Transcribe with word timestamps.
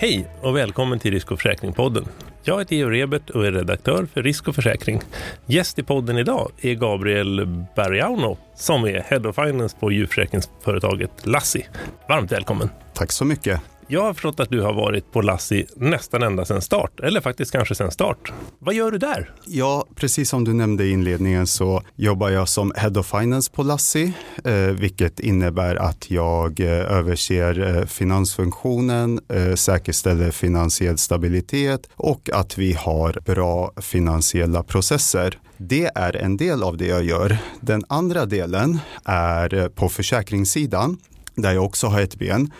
Hej 0.00 0.26
och 0.42 0.56
välkommen 0.56 0.98
till 0.98 1.10
Risk 1.10 1.30
och 1.30 1.38
försäkringspodden. 1.38 2.04
Jag 2.42 2.58
heter 2.58 2.76
Georg 2.76 3.02
Rebert 3.02 3.30
och 3.30 3.46
är 3.46 3.52
redaktör 3.52 4.06
för 4.06 4.22
Risk 4.22 4.48
och 4.48 4.54
försäkring. 4.54 5.00
Gäst 5.46 5.78
i 5.78 5.82
podden 5.82 6.18
idag 6.18 6.52
är 6.60 6.74
Gabriel 6.74 7.56
Bergauno 7.76 8.38
som 8.54 8.84
är 8.84 9.00
Head 9.00 9.28
of 9.28 9.34
Finance 9.34 9.76
på 9.80 9.92
djurförsäkringsföretaget 9.92 11.10
Lassi. 11.26 11.66
Varmt 12.08 12.32
välkommen! 12.32 12.70
Tack 12.94 13.12
så 13.12 13.24
mycket. 13.24 13.60
Jag 13.92 14.02
har 14.02 14.12
förstått 14.12 14.40
att 14.40 14.50
du 14.50 14.60
har 14.60 14.72
varit 14.72 15.12
på 15.12 15.22
Lassi 15.22 15.66
nästan 15.76 16.22
ända 16.22 16.44
sedan 16.44 16.62
start, 16.62 17.00
eller 17.00 17.20
faktiskt 17.20 17.52
kanske 17.52 17.74
sedan 17.74 17.90
start. 17.90 18.32
Vad 18.58 18.74
gör 18.74 18.90
du 18.90 18.98
där? 18.98 19.30
Ja, 19.44 19.86
precis 19.94 20.28
som 20.28 20.44
du 20.44 20.52
nämnde 20.52 20.84
i 20.84 20.90
inledningen 20.90 21.46
så 21.46 21.82
jobbar 21.96 22.30
jag 22.30 22.48
som 22.48 22.72
Head 22.76 22.98
of 22.98 23.10
Finance 23.10 23.50
på 23.52 23.62
Lassi, 23.62 24.12
eh, 24.44 24.54
vilket 24.54 25.20
innebär 25.20 25.76
att 25.76 26.10
jag 26.10 26.60
eh, 26.60 26.68
överser 26.68 27.76
eh, 27.76 27.86
finansfunktionen, 27.86 29.20
säkerställer 29.54 30.30
finansiell 30.30 30.98
stabilitet 30.98 31.88
och 31.96 32.30
att 32.32 32.58
vi 32.58 32.72
har 32.72 33.20
bra 33.24 33.72
finansiella 33.76 34.62
processer. 34.62 35.38
Det 35.56 35.90
är 35.94 36.16
en 36.16 36.36
del 36.36 36.62
av 36.62 36.76
det 36.76 36.86
jag 36.86 37.04
gör. 37.04 37.38
Den 37.60 37.84
andra 37.88 38.26
delen 38.26 38.78
är 39.04 39.68
på 39.68 39.88
försäkringssidan 39.88 40.98
där 41.42 41.52
jag 41.52 41.64
också 41.64 41.86
har 41.86 42.00
ett 42.00 42.16
ben. 42.16 42.52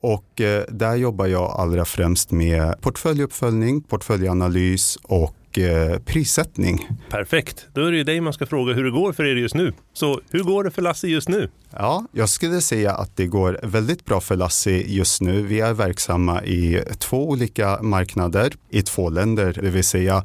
Och 0.00 0.40
eh, 0.40 0.64
där 0.68 0.94
jobbar 0.94 1.26
jag 1.26 1.50
allra 1.50 1.84
främst 1.84 2.30
med 2.30 2.80
portföljuppföljning, 2.80 3.82
portföljanalys 3.82 4.98
och 5.02 5.34
eh, 5.58 5.98
prissättning. 5.98 6.88
Perfekt. 7.08 7.66
Då 7.72 7.84
är 7.84 7.90
det 7.90 7.96
ju 7.96 8.04
dig 8.04 8.20
man 8.20 8.32
ska 8.32 8.46
fråga 8.46 8.74
hur 8.74 8.84
det 8.84 8.90
går 8.90 9.12
för 9.12 9.24
er 9.24 9.36
just 9.36 9.54
nu. 9.54 9.72
Så 9.92 10.20
hur 10.30 10.42
går 10.42 10.64
det 10.64 10.70
för 10.70 10.82
Lassi 10.82 11.08
just 11.08 11.28
nu? 11.28 11.50
Ja, 11.70 12.06
jag 12.12 12.28
skulle 12.28 12.60
säga 12.60 12.92
att 12.92 13.16
det 13.16 13.26
går 13.26 13.60
väldigt 13.62 14.04
bra 14.04 14.20
för 14.20 14.36
Lassi 14.36 14.84
just 14.88 15.20
nu. 15.20 15.42
Vi 15.42 15.60
är 15.60 15.72
verksamma 15.72 16.44
i 16.44 16.82
två 16.98 17.28
olika 17.28 17.82
marknader 17.82 18.52
i 18.70 18.82
två 18.82 19.10
länder, 19.10 19.58
det 19.62 19.70
vill 19.70 19.84
säga 19.84 20.24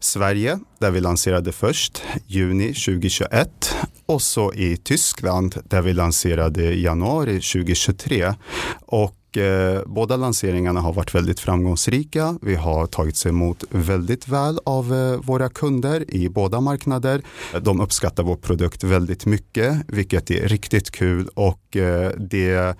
Sverige, 0.00 0.58
där 0.78 0.90
vi 0.90 1.00
lanserade 1.00 1.52
först 1.52 2.02
juni 2.26 2.66
2021 2.66 3.76
och 4.06 4.22
så 4.22 4.52
i 4.54 4.76
Tyskland 4.76 5.56
där 5.64 5.82
vi 5.82 5.92
lanserade 5.92 6.62
januari 6.74 7.40
2023. 7.40 8.34
Och 8.80 9.17
eh, 9.36 9.82
båda 9.86 10.16
lanseringarna 10.16 10.80
har 10.80 10.92
varit 10.92 11.14
väldigt 11.14 11.40
framgångsrika. 11.40 12.38
Vi 12.42 12.54
har 12.54 12.86
tagits 12.86 13.26
emot 13.26 13.64
väldigt 13.70 14.28
väl 14.28 14.58
av 14.64 14.94
eh, 14.94 15.20
våra 15.20 15.48
kunder 15.48 16.14
i 16.14 16.28
båda 16.28 16.60
marknader. 16.60 17.22
De 17.60 17.80
uppskattar 17.80 18.22
vår 18.22 18.36
produkt 18.36 18.84
väldigt 18.84 19.26
mycket, 19.26 19.76
vilket 19.88 20.30
är 20.30 20.48
riktigt 20.48 20.90
kul 20.90 21.28
och 21.34 21.76
eh, 21.76 22.10
det 22.18 22.76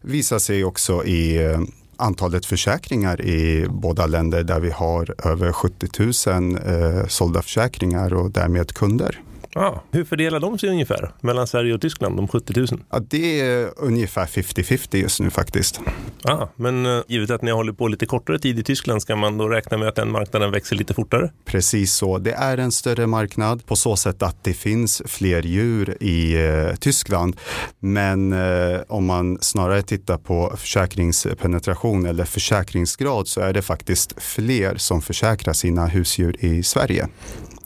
visar 0.00 0.38
sig 0.38 0.64
också 0.64 1.04
i 1.04 1.44
eh, 1.44 1.60
antalet 1.96 2.46
försäkringar 2.46 3.20
i 3.20 3.66
båda 3.70 4.06
länder 4.06 4.42
där 4.42 4.60
vi 4.60 4.70
har 4.70 5.14
över 5.24 5.52
70 5.52 6.30
000 6.30 6.56
eh, 6.56 7.06
sålda 7.06 7.42
försäkringar 7.42 8.14
och 8.14 8.30
därmed 8.30 8.72
kunder. 8.74 9.20
Ah, 9.54 9.80
hur 9.90 10.04
fördelar 10.04 10.40
de 10.40 10.58
sig 10.58 10.68
ungefär 10.68 11.12
mellan 11.20 11.46
Sverige 11.46 11.74
och 11.74 11.80
Tyskland, 11.80 12.16
de 12.16 12.28
70 12.28 12.52
000? 12.56 12.66
Ja, 12.90 12.98
det 13.08 13.40
är 13.40 13.70
ungefär 13.76 14.26
50-50 14.26 14.96
just 14.96 15.20
nu 15.20 15.30
faktiskt. 15.30 15.80
Ah, 16.24 16.46
men 16.56 16.86
uh, 16.86 17.02
givet 17.08 17.30
att 17.30 17.42
ni 17.42 17.50
har 17.50 17.56
hållit 17.56 17.78
på 17.78 17.88
lite 17.88 18.06
kortare 18.06 18.38
tid 18.38 18.58
i 18.58 18.62
Tyskland, 18.62 19.02
ska 19.02 19.16
man 19.16 19.38
då 19.38 19.48
räkna 19.48 19.78
med 19.78 19.88
att 19.88 19.94
den 19.94 20.10
marknaden 20.10 20.50
växer 20.50 20.76
lite 20.76 20.94
fortare? 20.94 21.30
Precis 21.44 21.94
så. 21.94 22.18
Det 22.18 22.32
är 22.32 22.58
en 22.58 22.72
större 22.72 23.06
marknad 23.06 23.66
på 23.66 23.76
så 23.76 23.96
sätt 23.96 24.22
att 24.22 24.44
det 24.44 24.54
finns 24.54 25.02
fler 25.06 25.42
djur 25.42 25.96
i 26.00 26.36
uh, 26.36 26.74
Tyskland. 26.74 27.36
Men 27.78 28.32
uh, 28.32 28.80
om 28.88 29.06
man 29.06 29.38
snarare 29.40 29.82
tittar 29.82 30.18
på 30.18 30.54
försäkringspenetration 30.56 32.06
eller 32.06 32.24
försäkringsgrad 32.24 33.28
så 33.28 33.40
är 33.40 33.52
det 33.52 33.62
faktiskt 33.62 34.22
fler 34.22 34.76
som 34.76 35.02
försäkrar 35.02 35.52
sina 35.52 35.86
husdjur 35.86 36.36
i 36.44 36.62
Sverige. 36.62 37.08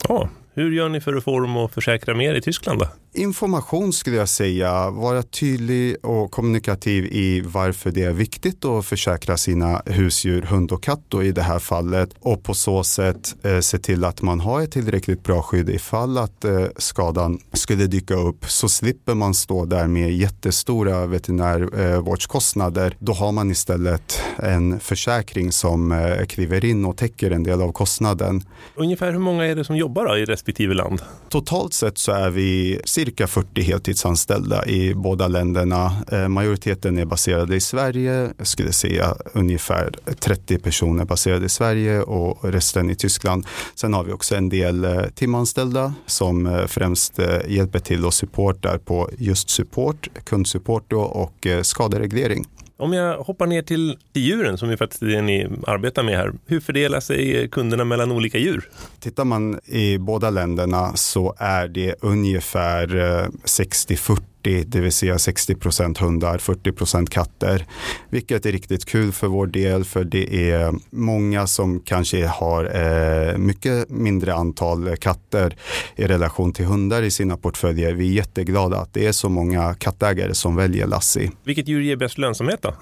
Ja, 0.08 0.28
hur 0.54 0.70
gör 0.70 0.88
ni 0.88 1.00
för 1.00 1.14
att 1.14 1.24
få 1.24 1.40
dem 1.40 1.56
att 1.56 1.74
försäkra 1.74 2.14
mer 2.14 2.34
i 2.34 2.40
Tyskland? 2.40 2.80
Då? 2.80 2.88
Information 3.16 3.92
skulle 3.92 4.16
jag 4.16 4.28
säga, 4.28 4.90
vara 4.90 5.22
tydlig 5.22 5.96
och 6.02 6.30
kommunikativ 6.30 7.04
i 7.04 7.40
varför 7.40 7.90
det 7.90 8.02
är 8.02 8.12
viktigt 8.12 8.64
att 8.64 8.86
försäkra 8.86 9.36
sina 9.36 9.82
husdjur, 9.86 10.42
hund 10.42 10.72
och 10.72 10.82
katt 10.82 11.00
då 11.08 11.22
i 11.22 11.32
det 11.32 11.42
här 11.42 11.58
fallet 11.58 12.10
och 12.20 12.42
på 12.42 12.54
så 12.54 12.84
sätt 12.84 13.34
eh, 13.42 13.60
se 13.60 13.78
till 13.78 14.04
att 14.04 14.22
man 14.22 14.40
har 14.40 14.60
ett 14.60 14.72
tillräckligt 14.72 15.22
bra 15.22 15.42
skydd 15.42 15.70
ifall 15.70 16.18
att 16.18 16.44
eh, 16.44 16.66
skadan 16.76 17.38
skulle 17.52 17.86
dyka 17.86 18.14
upp 18.14 18.44
så 18.46 18.68
slipper 18.68 19.14
man 19.14 19.34
stå 19.34 19.64
där 19.64 19.86
med 19.86 20.12
jättestora 20.12 21.06
veterinärvårdskostnader. 21.06 22.86
Eh, 22.86 22.96
då 22.98 23.12
har 23.12 23.32
man 23.32 23.50
istället 23.50 24.20
en 24.36 24.80
försäkring 24.80 25.52
som 25.52 25.92
eh, 25.92 26.26
kliver 26.26 26.64
in 26.64 26.84
och 26.84 26.96
täcker 26.96 27.30
en 27.30 27.42
del 27.42 27.62
av 27.62 27.72
kostnaden. 27.72 28.42
Ungefär 28.74 29.12
hur 29.12 29.18
många 29.18 29.44
är 29.44 29.54
det 29.54 29.64
som 29.64 29.76
jobbar 29.76 30.16
i 30.16 30.24
respektive 30.24 30.74
land? 30.74 31.02
Totalt 31.28 31.72
sett 31.72 31.98
så 31.98 32.12
är 32.12 32.30
vi 32.30 32.80
cirka 33.04 33.26
40 33.26 33.62
heltidsanställda 33.62 34.66
i 34.66 34.94
båda 34.94 35.28
länderna. 35.28 35.92
Eh, 36.12 36.28
majoriteten 36.28 36.98
är 36.98 37.04
baserade 37.04 37.56
i 37.56 37.60
Sverige. 37.60 38.30
Jag 38.38 38.46
skulle 38.46 38.72
säga 38.72 39.14
ungefär 39.32 39.92
30 40.20 40.58
personer 40.58 41.04
baserade 41.04 41.46
i 41.46 41.48
Sverige 41.48 42.00
och 42.00 42.52
resten 42.52 42.90
i 42.90 42.94
Tyskland. 42.94 43.46
Sen 43.74 43.94
har 43.94 44.04
vi 44.04 44.12
också 44.12 44.36
en 44.36 44.48
del 44.48 44.84
eh, 44.84 45.02
timanställda 45.14 45.94
som 46.06 46.46
eh, 46.46 46.66
främst 46.66 47.18
hjälper 47.48 47.78
till 47.78 48.06
och 48.06 48.14
supportar 48.14 48.78
på 48.78 49.10
just 49.18 49.50
support, 49.50 50.08
kundsupport 50.24 50.92
och 50.92 51.46
skadereglering. 51.62 52.44
Om 52.76 52.92
jag 52.92 53.18
hoppar 53.18 53.46
ner 53.46 53.62
till 53.62 53.98
djuren 54.14 54.58
som 54.58 54.70
är 54.70 54.76
faktiskt 54.76 55.00
det 55.00 55.22
ni 55.22 55.48
arbetar 55.66 56.02
med 56.02 56.16
här. 56.16 56.32
Hur 56.46 56.60
fördelar 56.60 57.00
sig 57.00 57.48
kunderna 57.48 57.84
mellan 57.84 58.12
olika 58.12 58.38
djur? 58.38 58.70
Tittar 59.00 59.24
man 59.24 59.60
i 59.64 59.98
båda 59.98 60.30
länderna 60.30 60.96
så 60.96 61.34
är 61.38 61.68
det 61.68 61.94
ungefär 62.00 62.96
eh, 62.96 63.28
60-40 63.44 64.18
det 64.44 64.80
vill 64.80 64.92
säga 64.92 65.16
60% 65.16 66.00
hundar, 66.00 66.38
40% 66.38 67.06
katter. 67.06 67.66
Vilket 68.10 68.46
är 68.46 68.52
riktigt 68.52 68.84
kul 68.84 69.12
för 69.12 69.26
vår 69.26 69.46
del 69.46 69.84
för 69.84 70.04
det 70.04 70.50
är 70.50 70.74
många 70.90 71.46
som 71.46 71.80
kanske 71.80 72.26
har 72.26 72.64
eh, 72.64 73.38
mycket 73.38 73.90
mindre 73.90 74.34
antal 74.34 74.96
katter 74.96 75.56
i 75.96 76.04
relation 76.04 76.52
till 76.52 76.64
hundar 76.64 77.02
i 77.02 77.10
sina 77.10 77.36
portföljer. 77.36 77.92
Vi 77.92 78.08
är 78.08 78.12
jätteglada 78.12 78.76
att 78.76 78.94
det 78.94 79.06
är 79.06 79.12
så 79.12 79.28
många 79.28 79.74
kattägare 79.74 80.34
som 80.34 80.56
väljer 80.56 80.86
Lassie. 80.86 81.30
Vilket 81.44 81.68
djur 81.68 81.80
ger 81.80 81.96
bäst 81.96 82.18
lönsamhet 82.18 82.62
då? 82.62 82.74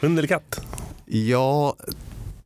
Hund 0.00 0.18
eller 0.18 0.28
katt? 0.28 0.60
Ja, 1.06 1.76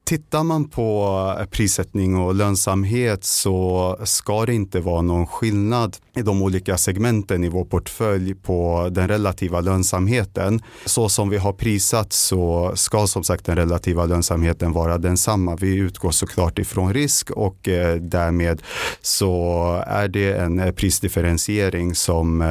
Tittar 0.08 0.42
man 0.42 0.68
på 0.68 1.16
eh, 1.40 1.46
prissättning 1.46 2.16
och 2.16 2.34
lönsamhet 2.34 3.24
så 3.24 3.96
ska 4.04 4.46
det 4.46 4.54
inte 4.54 4.80
vara 4.80 5.02
någon 5.02 5.26
skillnad 5.26 5.96
i 6.16 6.22
de 6.22 6.42
olika 6.42 6.78
segmenten 6.78 7.44
i 7.44 7.48
vår 7.48 7.64
portfölj 7.64 8.34
på 8.34 8.88
den 8.92 9.08
relativa 9.08 9.60
lönsamheten. 9.60 10.62
Så 10.84 11.08
som 11.08 11.28
vi 11.28 11.36
har 11.36 11.52
prisat 11.52 12.12
så 12.12 12.72
ska 12.74 13.06
som 13.06 13.24
sagt 13.24 13.44
den 13.44 13.56
relativa 13.56 14.06
lönsamheten 14.06 14.72
vara 14.72 14.98
densamma. 14.98 15.56
Vi 15.56 15.74
utgår 15.74 16.10
såklart 16.10 16.58
ifrån 16.58 16.94
risk 16.94 17.30
och 17.30 17.68
eh, 17.68 17.96
därmed 17.96 18.62
så 19.02 19.62
är 19.86 20.08
det 20.08 20.32
en 20.32 20.58
eh, 20.58 20.72
prisdifferentiering 20.72 21.94
som 21.94 22.44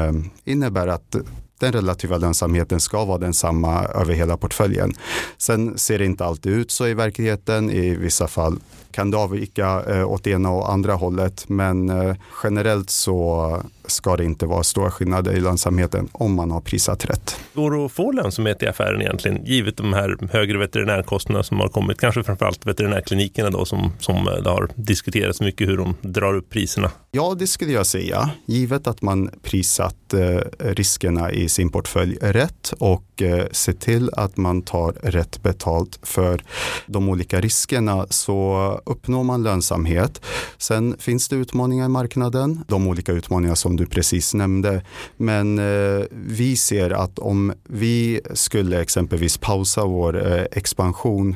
innebär 0.45 0.87
att 0.87 1.15
den 1.59 1.71
relativa 1.71 2.17
lönsamheten 2.17 2.79
ska 2.79 3.05
vara 3.05 3.17
densamma 3.17 3.83
över 3.83 4.13
hela 4.13 4.37
portföljen. 4.37 4.93
Sen 5.37 5.77
ser 5.77 5.99
det 5.99 6.05
inte 6.05 6.25
alltid 6.25 6.51
ut 6.53 6.71
så 6.71 6.87
i 6.87 6.93
verkligheten. 6.93 7.71
I 7.71 7.95
vissa 7.95 8.27
fall 8.27 8.59
kan 8.91 9.11
det 9.11 9.17
avvika 9.17 9.83
eh, 9.87 10.11
åt 10.11 10.27
ena 10.27 10.51
och 10.51 10.71
andra 10.71 10.93
hållet. 10.93 11.49
Men 11.49 11.89
eh, 11.89 12.15
generellt 12.43 12.89
så 12.89 13.61
ska 13.87 14.17
det 14.17 14.23
inte 14.23 14.45
vara 14.45 14.63
stora 14.63 14.91
skillnader 14.91 15.33
i 15.33 15.39
lönsamheten 15.39 16.09
om 16.11 16.33
man 16.33 16.51
har 16.51 16.61
prisat 16.61 17.05
rätt. 17.05 17.39
Går 17.53 17.71
det 17.71 17.85
att 17.85 17.91
få 17.91 18.11
lönsamhet 18.11 18.63
i 18.63 18.67
affären 18.67 19.01
egentligen, 19.01 19.45
givet 19.45 19.77
de 19.77 19.93
här 19.93 20.17
högre 20.31 20.57
veterinärkostnaderna 20.57 21.43
som 21.43 21.59
har 21.59 21.67
kommit, 21.67 21.99
kanske 21.99 22.23
framförallt 22.23 22.65
veterinärklinikerna 22.65 23.49
då 23.49 23.65
som, 23.65 23.91
som 23.99 24.15
eh, 24.15 24.33
det 24.43 24.49
har 24.49 24.69
diskuterats 24.75 25.41
mycket 25.41 25.67
hur 25.67 25.77
de 25.77 25.95
drar 26.01 26.33
upp 26.33 26.49
priserna? 26.49 26.91
Ja, 27.11 27.35
det 27.39 27.47
skulle 27.47 27.71
jag 27.71 27.85
säga. 27.85 28.29
Givet 28.45 28.87
att 28.87 29.01
man 29.01 29.29
prisat 29.43 30.13
eh, 30.13 30.39
riskerna 30.59 31.31
i 31.31 31.49
sin 31.49 31.69
portfölj 31.69 32.17
rätt 32.21 32.73
och 32.79 33.03
Eh, 33.21 33.45
se 33.51 33.73
till 33.73 34.09
att 34.13 34.37
man 34.37 34.61
tar 34.61 34.91
rätt 34.91 35.43
betalt 35.43 35.99
för 36.01 36.43
de 36.85 37.09
olika 37.09 37.41
riskerna 37.41 38.07
så 38.09 38.81
uppnår 38.85 39.23
man 39.23 39.43
lönsamhet. 39.43 40.21
Sen 40.57 40.95
finns 40.99 41.29
det 41.29 41.35
utmaningar 41.35 41.85
i 41.85 41.89
marknaden, 41.89 42.63
de 42.67 42.87
olika 42.87 43.11
utmaningar 43.11 43.55
som 43.55 43.75
du 43.75 43.85
precis 43.85 44.33
nämnde. 44.33 44.81
Men 45.17 45.59
eh, 45.59 46.05
vi 46.11 46.57
ser 46.57 46.89
att 46.89 47.19
om 47.19 47.53
vi 47.63 48.21
skulle 48.33 48.81
exempelvis 48.81 49.37
pausa 49.37 49.85
vår 49.85 50.27
eh, 50.27 50.45
expansion, 50.51 51.35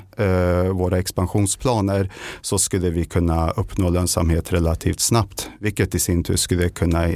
våra 0.71 0.99
expansionsplaner, 0.99 2.11
så 2.41 2.57
skulle 2.57 2.89
vi 2.89 3.05
kunna 3.05 3.51
uppnå 3.51 3.89
lönsamhet 3.89 4.53
relativt 4.53 4.99
snabbt, 4.99 5.49
vilket 5.59 5.95
i 5.95 5.99
sin 5.99 6.23
tur 6.23 6.35
skulle 6.35 6.69
kunna 6.69 7.07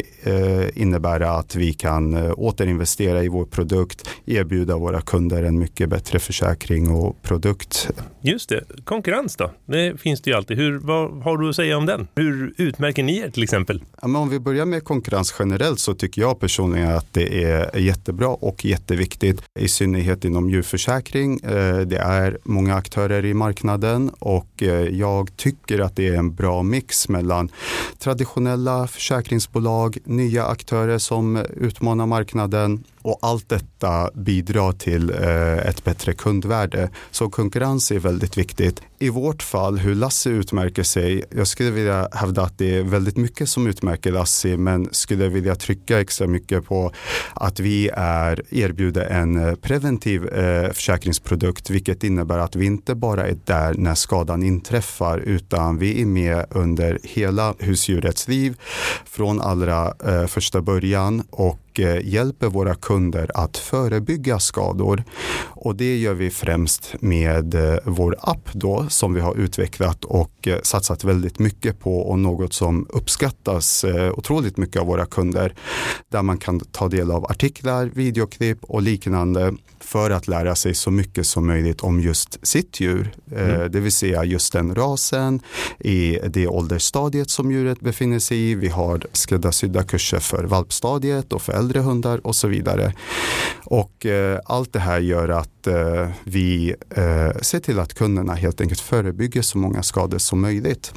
innebära 0.74 1.32
att 1.32 1.56
vi 1.56 1.74
kan 1.74 2.32
återinvestera 2.32 3.24
i 3.24 3.28
vår 3.28 3.46
produkt, 3.46 4.10
erbjuda 4.26 4.55
erbjuda 4.56 4.78
våra 4.78 5.02
kunder 5.02 5.44
en 5.44 5.60
mycket 5.60 5.90
bättre 5.90 6.20
försäkring 6.20 6.92
och 6.92 7.22
produkt. 7.22 7.90
Just 8.22 8.50
det, 8.50 8.64
konkurrens 8.84 9.36
då? 9.36 9.52
Det 9.66 10.02
finns 10.02 10.22
det 10.22 10.30
ju 10.30 10.38
alltid. 10.38 10.58
Hur, 10.58 10.80
vad 10.80 11.24
har 11.24 11.38
du 11.38 11.50
att 11.50 11.56
säga 11.56 11.78
om 11.78 11.86
den? 11.86 12.08
Hur 12.16 12.54
utmärker 12.58 13.04
ni 13.04 13.18
er 13.18 13.30
till 13.30 13.44
exempel? 13.44 13.84
Ja, 14.02 14.08
men 14.08 14.22
om 14.22 14.30
vi 14.30 14.40
börjar 14.40 14.66
med 14.66 14.84
konkurrens 14.84 15.36
generellt 15.40 15.80
så 15.80 15.94
tycker 15.94 16.22
jag 16.22 16.40
personligen 16.40 16.90
att 16.90 17.14
det 17.14 17.44
är 17.44 17.78
jättebra 17.78 18.28
och 18.28 18.66
jätteviktigt. 18.66 19.42
I 19.60 19.68
synnerhet 19.68 20.26
inom 20.26 20.50
djurförsäkring. 20.50 21.40
Eh, 21.44 21.78
det 21.78 21.98
är 21.98 22.38
många 22.44 22.76
aktörer 22.76 23.26
i 23.26 23.34
marknaden 23.34 24.10
och 24.20 24.64
eh, 24.64 24.70
jag 24.70 25.38
tycker 25.38 25.80
att 25.80 25.96
det 25.96 26.08
är 26.08 26.18
en 26.18 26.36
bra 26.36 26.64
mix 26.64 27.10
mellan 27.10 27.50
traditionella 28.00 28.88
försäkringsbolag, 28.88 29.98
nya 30.06 30.46
aktörer 30.46 30.98
som 30.98 31.38
utmanar 31.58 32.06
marknaden 32.06 32.84
och 33.06 33.20
allt 33.22 33.50
detta 33.50 34.10
bidrar 34.14 34.72
till 34.72 35.10
eh, 35.10 35.68
ett 35.68 35.84
bättre 35.84 36.14
kundvärde. 36.14 36.90
Så 37.12 37.30
konkurrens 37.30 37.92
är 37.92 38.00
väldigt 38.00 38.38
viktigt. 38.38 38.82
I 39.00 39.10
vårt 39.10 39.44
fall, 39.44 39.78
hur 39.78 39.96
Lassi 39.96 40.30
utmärker 40.30 40.84
sig, 40.84 41.24
jag 41.30 41.48
skulle 41.48 41.72
vilja 41.72 42.10
hävda 42.12 42.42
att 42.42 42.58
det 42.58 42.78
är 42.78 42.84
väldigt 42.84 43.18
mycket 43.18 43.50
som 43.50 43.68
utmärker 43.68 44.12
Lassi, 44.12 44.58
men 44.58 44.90
skulle 44.92 45.30
vilja 45.30 45.56
trycka 45.56 46.02
extra 46.02 46.28
mycket 46.28 46.66
på 46.66 46.92
att 47.34 47.60
vi 47.60 47.90
är, 47.94 48.42
erbjuder 48.50 49.06
en 49.06 49.48
eh, 49.48 49.56
preventiv 49.56 50.28
eh, 50.28 50.72
försäkringsprodukt, 50.72 51.70
vilket 51.70 52.04
innebär 52.04 52.38
att 52.38 52.56
vi 52.56 52.66
inte 52.66 52.96
bara 52.96 53.28
är 53.28 53.38
där 53.46 53.74
när 53.74 53.96
skadan 53.96 54.44
inträffar, 54.44 55.18
utan 55.18 55.78
vi 55.78 56.02
är 56.02 56.06
med 56.06 56.46
under 56.50 57.00
hela 57.04 57.54
husdjurets 57.60 58.28
liv, 58.28 58.58
från 59.06 59.42
allra 59.42 59.94
eh, 60.06 60.26
första 60.26 60.62
början 60.62 61.24
och 61.30 61.60
Eh, 61.80 62.08
hjälper 62.08 62.48
våra 62.48 62.76
kunder 62.76 63.32
att 63.34 63.58
förebygga 63.58 64.40
skador. 64.40 65.04
Och 65.48 65.76
det 65.76 65.98
gör 65.98 66.14
vi 66.14 66.30
främst 66.30 66.96
med 67.00 67.56
eh, 67.56 67.78
vår 67.84 68.16
app 68.22 68.50
då 68.54 68.86
som 68.90 69.14
vi 69.14 69.22
har 69.22 69.36
utvecklat 69.36 70.06
och 70.06 70.48
eh, 70.48 70.62
satsat 70.64 71.04
väldigt 71.04 71.40
mycket 71.40 71.80
på 71.80 72.00
och 72.00 72.20
något 72.20 72.54
som 72.54 72.88
uppskattas 72.90 73.86
otroligt 74.14 74.58
mycket 74.58 74.82
av 74.82 74.88
våra 74.88 75.06
kunder. 75.06 75.54
Där 76.12 76.22
man 76.22 76.38
kan 76.38 76.60
ta 76.60 76.88
del 76.88 77.12
av 77.12 77.26
artiklar, 77.26 77.92
videoklipp 77.94 78.64
och 78.64 78.82
liknande 78.82 79.54
för 79.80 80.10
att 80.10 80.28
lära 80.28 80.56
sig 80.56 80.74
så 80.74 80.92
mycket 80.92 81.28
som 81.28 81.48
möjligt 81.48 81.82
om 81.82 82.02
just 82.02 82.48
sitt 82.48 82.80
djur. 82.80 83.14
Mm. 83.32 83.72
Det 83.72 83.80
vill 83.80 83.92
säga 83.92 84.24
just 84.24 84.54
den 84.54 84.76
rasen, 84.76 85.42
i 85.80 86.20
det 86.28 86.48
åldersstadiet 86.48 87.30
som 87.30 87.52
djuret 87.52 87.80
befinner 87.80 88.20
sig 88.20 88.38
i. 88.38 88.56
Vi 88.56 88.68
har 88.68 89.08
skräddarsydda 89.12 89.84
kurser 89.84 90.20
för 90.20 90.44
valpstadiet 90.44 91.34
och 91.34 91.42
för 91.42 91.54
äldre 91.66 91.80
hundar 91.80 92.28
och 92.28 92.36
så 92.36 92.48
vidare. 92.48 92.94
Och 93.64 94.06
eh, 94.06 94.40
allt 94.46 94.74
det 94.74 94.80
här 94.80 95.00
gör 95.00 95.30
att 95.30 95.68
eh, 95.68 96.08
vi 96.24 96.76
eh, 96.90 97.42
ser 97.42 97.60
till 97.60 97.80
att 97.80 97.94
kunderna 97.94 98.34
helt 98.34 98.62
enkelt 98.62 98.80
förebygger 98.80 99.42
så 99.42 99.58
många 99.58 99.84
skador 99.84 100.18
som 100.18 100.42
möjligt. 100.42 100.94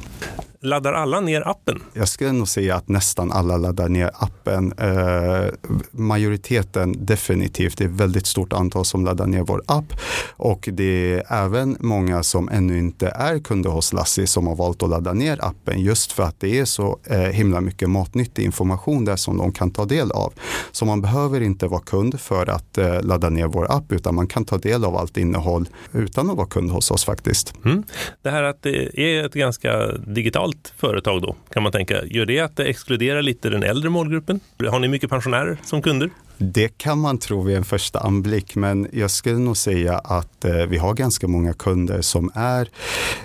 Laddar 0.61 0.93
alla 0.93 1.19
ner 1.19 1.47
appen? 1.47 1.83
Jag 1.93 2.07
skulle 2.07 2.31
nog 2.31 2.47
säga 2.47 2.75
att 2.75 2.89
nästan 2.89 3.31
alla 3.31 3.57
laddar 3.57 3.89
ner 3.89 4.11
appen. 4.13 4.73
Eh, 4.77 5.53
majoriteten 5.91 7.05
definitivt. 7.05 7.77
Det 7.77 7.83
är 7.83 7.87
väldigt 7.87 8.25
stort 8.25 8.53
antal 8.53 8.85
som 8.85 9.05
laddar 9.05 9.27
ner 9.27 9.43
vår 9.43 9.61
app 9.65 9.93
och 10.37 10.69
det 10.71 11.13
är 11.13 11.45
även 11.45 11.77
många 11.79 12.23
som 12.23 12.49
ännu 12.49 12.79
inte 12.79 13.07
är 13.07 13.39
kunder 13.39 13.69
hos 13.69 13.93
Lassi 13.93 14.27
som 14.27 14.47
har 14.47 14.55
valt 14.55 14.83
att 14.83 14.89
ladda 14.89 15.13
ner 15.13 15.45
appen 15.45 15.81
just 15.81 16.11
för 16.11 16.23
att 16.23 16.39
det 16.39 16.59
är 16.59 16.65
så 16.65 16.99
eh, 17.03 17.19
himla 17.19 17.61
mycket 17.61 17.89
matnyttig 17.89 18.43
information 18.43 19.05
där 19.05 19.15
som 19.15 19.37
de 19.37 19.51
kan 19.51 19.71
ta 19.71 19.85
del 19.85 20.11
av. 20.11 20.33
Så 20.71 20.85
man 20.85 21.01
behöver 21.01 21.41
inte 21.41 21.67
vara 21.67 21.81
kund 21.81 22.19
för 22.19 22.49
att 22.49 22.77
eh, 22.77 23.01
ladda 23.01 23.29
ner 23.29 23.47
vår 23.47 23.71
app 23.71 23.91
utan 23.91 24.15
man 24.15 24.27
kan 24.27 24.45
ta 24.45 24.57
del 24.57 24.85
av 24.85 24.95
allt 24.95 25.17
innehåll 25.17 25.69
utan 25.93 26.29
att 26.29 26.37
vara 26.37 26.47
kund 26.47 26.71
hos 26.71 26.91
oss 26.91 27.05
faktiskt. 27.05 27.53
Mm. 27.65 27.83
Det 28.21 28.29
här 28.29 28.43
att 28.43 28.63
det 28.63 28.99
är 28.99 29.25
ett 29.25 29.33
ganska 29.33 29.87
digitalt 29.91 30.73
företag 30.77 31.21
då 31.21 31.35
kan 31.53 31.63
man 31.63 31.71
tänka, 31.71 32.05
gör 32.05 32.25
det 32.25 32.39
att 32.39 32.57
det 32.57 32.65
exkluderar 32.65 33.21
lite 33.21 33.49
den 33.49 33.63
äldre 33.63 33.89
målgruppen? 33.89 34.39
Har 34.69 34.79
ni 34.79 34.87
mycket 34.87 35.09
pensionärer 35.09 35.57
som 35.63 35.81
kunder? 35.81 36.09
Det 36.41 36.77
kan 36.77 36.99
man 36.99 37.17
tro 37.17 37.41
vid 37.41 37.57
en 37.57 37.63
första 37.63 37.99
anblick, 37.99 38.55
men 38.55 38.87
jag 38.91 39.11
skulle 39.11 39.37
nog 39.37 39.57
säga 39.57 39.97
att 39.97 40.45
eh, 40.45 40.53
vi 40.53 40.77
har 40.77 40.93
ganska 40.93 41.27
många 41.27 41.53
kunder 41.53 42.01
som 42.01 42.31
är 42.33 42.69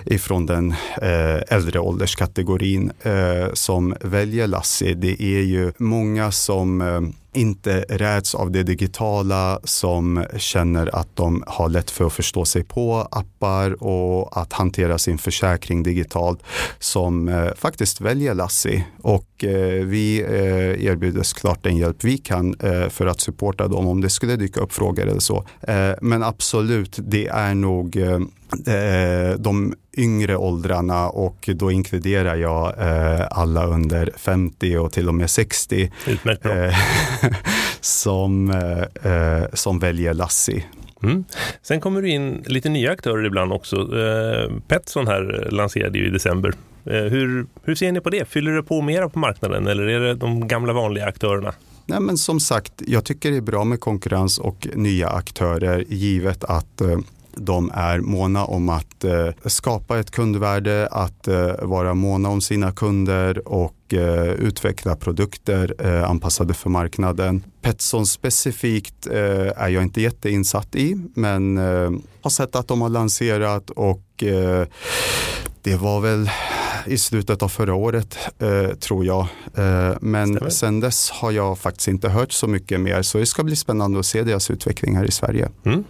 ifrån 0.05 0.45
den 0.45 0.71
eh, 1.01 1.55
äldre 1.55 1.79
ålderskategorin 1.79 2.91
eh, 3.01 3.53
som 3.53 3.95
väljer 4.01 4.47
Lassi. 4.47 4.93
Det 4.93 5.21
är 5.21 5.41
ju 5.41 5.71
många 5.77 6.31
som 6.31 6.81
eh, 6.81 7.01
inte 7.35 7.85
räds 7.89 8.35
av 8.35 8.51
det 8.51 8.63
digitala, 8.63 9.59
som 9.63 10.25
känner 10.37 10.95
att 10.95 11.15
de 11.15 11.43
har 11.47 11.69
lätt 11.69 11.91
för 11.91 12.05
att 12.05 12.13
förstå 12.13 12.45
sig 12.45 12.63
på 12.63 13.07
appar 13.11 13.83
och 13.83 14.41
att 14.41 14.53
hantera 14.53 14.97
sin 14.97 15.17
försäkring 15.17 15.83
digitalt, 15.83 16.39
som 16.79 17.27
eh, 17.27 17.53
faktiskt 17.55 18.01
väljer 18.01 18.33
Lassi. 18.33 18.85
Och 19.01 19.43
eh, 19.43 19.85
vi 19.85 20.21
eh, 20.21 20.85
erbjuder 20.85 21.23
såklart 21.23 21.63
den 21.63 21.77
hjälp 21.77 22.03
vi 22.03 22.17
kan 22.17 22.55
eh, 22.59 22.89
för 22.89 23.05
att 23.05 23.21
supporta 23.21 23.67
dem 23.67 23.87
om 23.87 24.01
det 24.01 24.09
skulle 24.09 24.35
dyka 24.35 24.61
upp 24.61 24.73
frågor 24.73 25.07
eller 25.07 25.19
så. 25.19 25.45
Eh, 25.61 25.91
men 26.01 26.23
absolut, 26.23 26.99
det 27.01 27.27
är 27.27 27.55
nog 27.55 27.97
eh, 27.97 28.19
de 29.37 29.73
yngre 29.97 30.37
åldrarna 30.37 31.09
och 31.09 31.49
då 31.55 31.71
inkluderar 31.71 32.35
jag 32.35 32.67
eh, 32.79 33.27
alla 33.31 33.65
under 33.65 34.09
50 34.17 34.77
och 34.77 34.91
till 34.91 35.07
och 35.07 35.15
med 35.15 35.29
60 35.29 35.91
eh, 36.43 36.75
som, 37.79 38.49
eh, 39.03 39.43
som 39.53 39.79
väljer 39.79 40.13
Lassi. 40.13 40.65
Mm. 41.03 41.23
Sen 41.61 41.81
kommer 41.81 42.01
det 42.01 42.09
in 42.09 42.43
lite 42.45 42.69
nya 42.69 42.91
aktörer 42.91 43.25
ibland 43.25 43.53
också. 43.53 43.75
Eh, 43.75 44.51
Petson 44.67 45.07
här 45.07 45.47
lanserade 45.51 45.97
ju 45.97 46.07
i 46.07 46.09
december. 46.09 46.53
Eh, 46.85 47.03
hur, 47.03 47.45
hur 47.63 47.75
ser 47.75 47.91
ni 47.91 48.01
på 48.01 48.09
det? 48.09 48.29
Fyller 48.29 48.51
det 48.51 48.63
på 48.63 48.81
mera 48.81 49.09
på 49.09 49.19
marknaden 49.19 49.67
eller 49.67 49.83
är 49.83 49.99
det 49.99 50.15
de 50.15 50.47
gamla 50.47 50.73
vanliga 50.73 51.05
aktörerna? 51.05 51.53
Nej, 51.85 51.99
men 51.99 52.17
som 52.17 52.39
sagt, 52.39 52.73
jag 52.87 53.05
tycker 53.05 53.31
det 53.31 53.37
är 53.37 53.41
bra 53.41 53.63
med 53.63 53.79
konkurrens 53.79 54.37
och 54.37 54.67
nya 54.73 55.09
aktörer 55.09 55.83
givet 55.87 56.43
att 56.43 56.81
eh, 56.81 56.97
de 57.35 57.71
är 57.73 57.99
måna 57.99 58.45
om 58.45 58.69
att 58.69 59.03
eh, 59.03 59.29
skapa 59.45 59.99
ett 59.99 60.11
kundvärde, 60.11 60.87
att 60.91 61.27
eh, 61.27 61.51
vara 61.61 61.93
måna 61.93 62.29
om 62.29 62.41
sina 62.41 62.71
kunder 62.71 63.47
och 63.47 63.93
eh, 63.93 64.31
utveckla 64.31 64.95
produkter 64.95 65.75
eh, 65.79 66.09
anpassade 66.09 66.53
för 66.53 66.69
marknaden. 66.69 67.43
Petson 67.61 68.05
specifikt 68.05 69.07
eh, 69.07 69.63
är 69.63 69.69
jag 69.69 69.83
inte 69.83 70.01
jätteinsatt 70.01 70.75
i, 70.75 70.97
men 71.15 71.57
eh, 71.57 71.91
har 72.21 72.29
sett 72.29 72.55
att 72.55 72.67
de 72.67 72.81
har 72.81 72.89
lanserat 72.89 73.69
och 73.69 74.23
eh, 74.23 74.67
det 75.61 75.75
var 75.75 76.01
väl 76.01 76.29
i 76.87 76.97
slutet 76.97 77.43
av 77.43 77.47
förra 77.47 77.73
året 77.73 78.17
eh, 78.39 78.67
tror 78.75 79.05
jag. 79.05 79.27
Eh, 79.57 79.97
men 80.01 80.35
Stämmer. 80.35 80.49
sen 80.49 80.79
dess 80.79 81.11
har 81.11 81.31
jag 81.31 81.59
faktiskt 81.59 81.87
inte 81.87 82.09
hört 82.09 82.31
så 82.31 82.47
mycket 82.47 82.79
mer 82.79 83.01
så 83.01 83.17
det 83.17 83.25
ska 83.25 83.43
bli 83.43 83.55
spännande 83.55 83.99
att 83.99 84.05
se 84.05 84.23
deras 84.23 84.51
utveckling 84.51 84.95
här 84.95 85.05
i 85.05 85.11
Sverige. 85.11 85.49
Mm. 85.65 85.83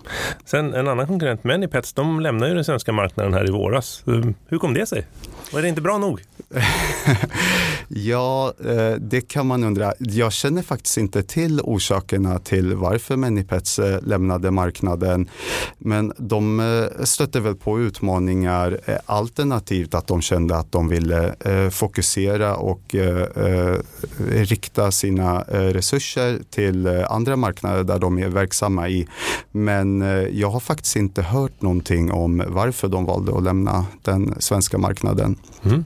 Sen 0.45 0.73
en 0.73 0.87
annan 0.87 1.07
konkurrent, 1.07 1.43
Manypets, 1.43 1.93
de 1.93 2.19
lämnar 2.19 2.47
ju 2.47 2.53
den 2.53 2.65
svenska 2.65 2.91
marknaden 2.91 3.33
här 3.33 3.47
i 3.47 3.51
våras. 3.51 4.03
Hur 4.47 4.57
kom 4.57 4.73
det 4.73 4.85
sig? 4.85 5.07
Var 5.53 5.61
det 5.61 5.67
inte 5.67 5.81
bra 5.81 5.97
nog? 5.97 6.21
ja, 7.87 8.53
eh, 8.65 8.93
det 8.99 9.21
kan 9.21 9.47
man 9.47 9.63
undra. 9.63 9.93
Jag 9.99 10.33
känner 10.33 10.61
faktiskt 10.61 10.97
inte 10.97 11.23
till 11.23 11.61
orsakerna 11.61 12.39
till 12.39 12.73
varför 12.75 13.15
Manypets 13.15 13.79
eh, 13.79 14.01
lämnade 14.01 14.51
marknaden. 14.51 15.29
Men 15.77 16.13
de 16.17 16.59
eh, 16.59 17.03
stötte 17.03 17.39
väl 17.39 17.55
på 17.55 17.79
utmaningar 17.79 18.79
alternativt 19.05 19.93
att 19.93 20.07
de 20.07 20.21
kände 20.21 20.57
att 20.57 20.71
de 20.71 20.87
ville 20.87 21.35
fokusera 21.71 22.55
och 22.55 22.95
rikta 24.29 24.91
sina 24.91 25.41
resurser 25.47 26.39
till 26.49 26.87
andra 26.87 27.35
marknader 27.35 27.83
där 27.83 27.99
de 27.99 28.19
är 28.19 28.27
verksamma 28.27 28.89
i. 28.89 29.07
Men 29.51 30.01
jag 30.31 30.49
har 30.49 30.59
faktiskt 30.59 30.95
inte 30.95 31.21
hört 31.21 31.61
någonting 31.61 32.11
om 32.11 32.43
varför 32.47 32.87
de 32.87 33.05
valde 33.05 33.37
att 33.37 33.43
lämna 33.43 33.85
den 34.01 34.35
svenska 34.39 34.77
marknaden. 34.77 35.37
Mm. 35.63 35.85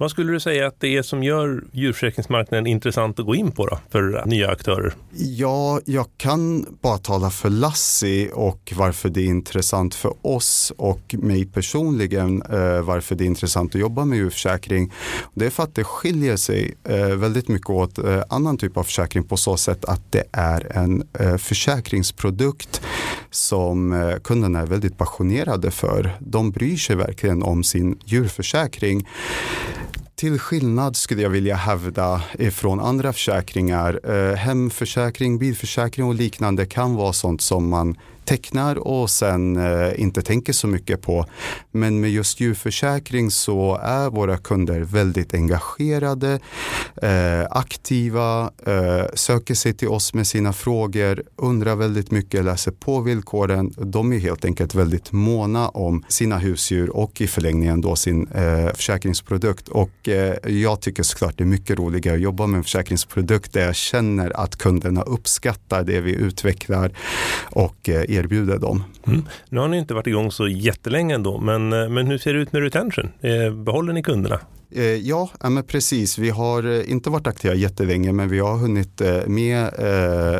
Vad 0.00 0.10
skulle 0.10 0.32
du 0.32 0.40
säga 0.40 0.66
att 0.66 0.80
det 0.80 0.96
är 0.96 1.02
som 1.02 1.22
gör 1.22 1.64
djurförsäkringsmarknaden 1.72 2.66
intressant 2.66 3.18
att 3.18 3.26
gå 3.26 3.34
in 3.34 3.52
på 3.52 3.66
då, 3.66 3.78
för 3.90 4.26
nya 4.26 4.50
aktörer? 4.50 4.94
Ja, 5.12 5.80
jag 5.84 6.06
kan 6.16 6.66
bara 6.82 6.98
tala 6.98 7.30
för 7.30 7.50
Lassi 7.50 8.30
och 8.34 8.72
varför 8.76 9.08
det 9.08 9.20
är 9.20 9.26
intressant 9.26 9.94
för 9.94 10.12
oss 10.22 10.72
och 10.76 11.14
mig 11.18 11.46
personligen 11.46 12.42
eh, 12.42 12.82
varför 12.82 13.14
det 13.14 13.24
är 13.24 13.26
intressant 13.26 13.74
att 13.74 13.80
jobba 13.80 14.04
med 14.04 14.18
djurförsäkring. 14.18 14.92
Det 15.34 15.46
är 15.46 15.50
för 15.50 15.62
att 15.62 15.74
det 15.74 15.84
skiljer 15.84 16.36
sig 16.36 16.74
eh, 16.84 17.06
väldigt 17.06 17.48
mycket 17.48 17.70
åt 17.70 17.98
eh, 17.98 18.22
annan 18.28 18.58
typ 18.58 18.76
av 18.76 18.82
försäkring 18.82 19.24
på 19.24 19.36
så 19.36 19.56
sätt 19.56 19.84
att 19.84 20.12
det 20.12 20.24
är 20.32 20.76
en 20.76 21.08
eh, 21.18 21.36
försäkringsprodukt 21.36 22.82
som 23.30 23.92
eh, 23.92 24.16
kunderna 24.16 24.60
är 24.60 24.66
väldigt 24.66 24.98
passionerade 24.98 25.70
för. 25.70 26.16
De 26.20 26.50
bryr 26.50 26.76
sig 26.76 26.96
verkligen 26.96 27.42
om 27.42 27.64
sin 27.64 27.98
djurförsäkring 28.04 29.06
till 30.20 30.38
skillnad 30.38 30.96
skulle 30.96 31.22
jag 31.22 31.30
vilja 31.30 31.56
hävda 31.56 32.22
från 32.52 32.80
andra 32.80 33.12
försäkringar, 33.12 34.00
eh, 34.04 34.36
hemförsäkring, 34.36 35.38
bilförsäkring 35.38 36.06
och 36.06 36.14
liknande 36.14 36.66
kan 36.66 36.94
vara 36.94 37.12
sånt 37.12 37.40
som 37.40 37.68
man 37.68 37.96
tecknar 38.30 38.76
och 38.78 39.10
sen 39.10 39.56
eh, 39.56 40.00
inte 40.00 40.22
tänker 40.22 40.52
så 40.52 40.66
mycket 40.66 41.02
på. 41.02 41.26
Men 41.70 42.00
med 42.00 42.10
just 42.10 42.40
djurförsäkring 42.40 43.30
så 43.30 43.80
är 43.82 44.10
våra 44.10 44.38
kunder 44.38 44.80
väldigt 44.80 45.34
engagerade, 45.34 46.40
eh, 47.02 47.46
aktiva, 47.50 48.50
eh, 48.66 49.04
söker 49.14 49.54
sig 49.54 49.74
till 49.74 49.88
oss 49.88 50.14
med 50.14 50.26
sina 50.26 50.52
frågor, 50.52 51.22
undrar 51.36 51.76
väldigt 51.76 52.10
mycket, 52.10 52.44
läser 52.44 52.70
på 52.70 53.00
villkoren. 53.00 53.74
De 53.76 54.12
är 54.12 54.18
helt 54.18 54.44
enkelt 54.44 54.74
väldigt 54.74 55.12
måna 55.12 55.68
om 55.68 56.04
sina 56.08 56.38
husdjur 56.38 56.96
och 56.96 57.20
i 57.20 57.26
förlängningen 57.26 57.80
då 57.80 57.96
sin 57.96 58.26
eh, 58.26 58.74
försäkringsprodukt. 58.74 59.68
Och 59.68 60.08
eh, 60.08 60.34
jag 60.50 60.80
tycker 60.80 61.02
såklart 61.02 61.38
det 61.38 61.44
är 61.44 61.46
mycket 61.46 61.78
roligare 61.78 62.16
att 62.16 62.22
jobba 62.22 62.46
med 62.46 62.58
en 62.58 62.64
försäkringsprodukt 62.64 63.52
där 63.52 63.66
jag 63.66 63.76
känner 63.76 64.40
att 64.40 64.56
kunderna 64.56 65.02
uppskattar 65.02 65.84
det 65.84 66.00
vi 66.00 66.12
utvecklar 66.12 66.92
och 67.44 67.88
eh, 67.88 68.04
erbjuder 68.20 68.58
dem. 68.58 68.84
Mm. 69.06 69.22
Nu 69.48 69.60
har 69.60 69.68
ni 69.68 69.78
inte 69.78 69.94
varit 69.94 70.06
igång 70.06 70.30
så 70.32 70.48
jättelänge 70.48 71.14
ändå, 71.14 71.38
men, 71.38 71.72
eh, 71.72 71.88
men 71.88 72.06
hur 72.06 72.18
ser 72.18 72.34
det 72.34 72.40
ut 72.40 72.52
med 72.52 72.62
retention? 72.62 73.10
Eh, 73.20 73.54
behåller 73.54 73.92
ni 73.92 74.02
kunderna? 74.02 74.40
Eh, 74.72 74.84
ja, 74.84 75.30
men 75.40 75.64
precis. 75.64 76.18
Vi 76.18 76.30
har 76.30 76.64
eh, 76.64 76.90
inte 76.90 77.10
varit 77.10 77.26
aktiva 77.26 77.54
jättelänge, 77.54 78.12
men 78.12 78.28
vi 78.28 78.38
har 78.38 78.56
hunnit 78.56 79.00
eh, 79.00 79.26
med 79.26 79.70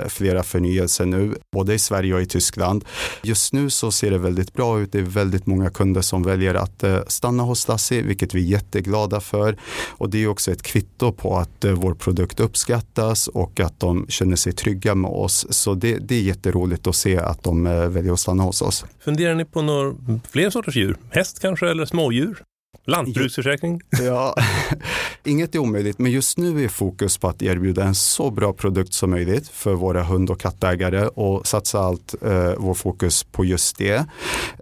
flera 0.08 0.42
förnyelser 0.42 1.06
nu, 1.06 1.34
både 1.52 1.74
i 1.74 1.78
Sverige 1.78 2.14
och 2.14 2.22
i 2.22 2.26
Tyskland. 2.26 2.84
Just 3.22 3.52
nu 3.52 3.70
så 3.70 3.90
ser 3.90 4.10
det 4.10 4.18
väldigt 4.18 4.52
bra 4.52 4.80
ut. 4.80 4.92
Det 4.92 4.98
är 4.98 5.02
väldigt 5.02 5.46
många 5.46 5.70
kunder 5.70 6.00
som 6.00 6.22
väljer 6.22 6.54
att 6.54 6.84
stanna 7.06 7.42
hos 7.42 7.68
Lassi, 7.68 8.02
vilket 8.02 8.34
vi 8.34 8.40
är 8.40 8.50
jätteglada 8.50 9.20
för. 9.20 9.56
Och 9.88 10.10
det 10.10 10.22
är 10.22 10.28
också 10.28 10.52
ett 10.52 10.62
kvitto 10.62 11.12
på 11.12 11.36
att 11.36 11.64
vår 11.64 11.94
produkt 11.94 12.40
uppskattas 12.40 13.28
och 13.28 13.60
att 13.60 13.80
de 13.80 14.06
känner 14.08 14.36
sig 14.36 14.52
trygga 14.52 14.94
med 14.94 15.10
oss. 15.10 15.46
Så 15.50 15.74
det, 15.74 15.98
det 15.98 16.14
är 16.14 16.22
jätteroligt 16.22 16.86
att 16.86 16.96
se 16.96 17.18
att 17.18 17.42
de 17.42 17.64
väljer 17.64 18.12
att 18.12 18.20
stanna 18.20 18.42
hos 18.42 18.62
oss. 18.62 18.84
Funderar 19.04 19.34
ni 19.34 19.44
på 19.44 19.62
några 19.62 19.94
fler 20.30 20.50
sorters 20.50 20.76
djur? 20.76 20.96
Häst 21.10 21.40
kanske 21.40 21.70
eller 21.70 21.84
smådjur? 21.84 22.42
Lantbruksförsäkring? 22.90 23.80
Ja, 24.02 24.34
inget 25.24 25.54
är 25.54 25.58
omöjligt, 25.58 25.98
men 25.98 26.12
just 26.12 26.38
nu 26.38 26.64
är 26.64 26.68
fokus 26.68 27.18
på 27.18 27.28
att 27.28 27.42
erbjuda 27.42 27.84
en 27.84 27.94
så 27.94 28.30
bra 28.30 28.52
produkt 28.52 28.94
som 28.94 29.10
möjligt 29.10 29.48
för 29.48 29.74
våra 29.74 30.02
hund 30.02 30.30
och 30.30 30.40
kattägare 30.40 31.06
och 31.06 31.46
satsa 31.46 31.80
allt 31.80 32.14
eh, 32.22 32.52
vår 32.58 32.74
fokus 32.74 33.24
på 33.24 33.44
just 33.44 33.78
det. 33.78 34.06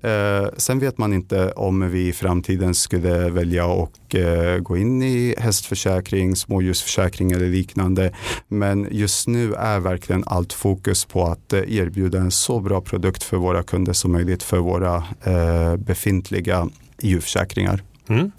Eh, 0.03 0.47
sen 0.57 0.79
vet 0.79 0.99
man 0.99 1.13
inte 1.13 1.53
om 1.53 1.91
vi 1.91 2.09
i 2.09 2.13
framtiden 2.13 2.75
skulle 2.75 3.31
välja 3.31 3.67
att 3.67 4.15
eh, 4.15 4.57
gå 4.59 4.77
in 4.77 5.03
i 5.03 5.35
hästförsäkring, 5.39 6.37
smådjursförsäkring 6.37 7.33
eller 7.33 7.49
liknande. 7.49 8.13
Men 8.49 8.89
just 8.91 9.29
nu 9.29 9.55
är 9.55 9.81
verkligen 9.81 10.25
allt 10.27 10.53
fokus 10.53 11.05
på 11.05 11.25
att 11.25 11.53
eh, 11.53 11.77
erbjuda 11.77 12.19
en 12.19 12.31
så 12.31 12.61
bra 12.61 12.81
produkt 12.81 13.23
för 13.23 13.37
våra 13.37 13.63
kunder 13.63 13.93
som 13.93 14.13
möjligt 14.13 14.43
för 14.43 14.59
våra 14.59 14.97
eh, 15.23 15.77
befintliga 15.77 16.69
djurförsäkringar. 17.03 17.83
Mm. 18.09 18.33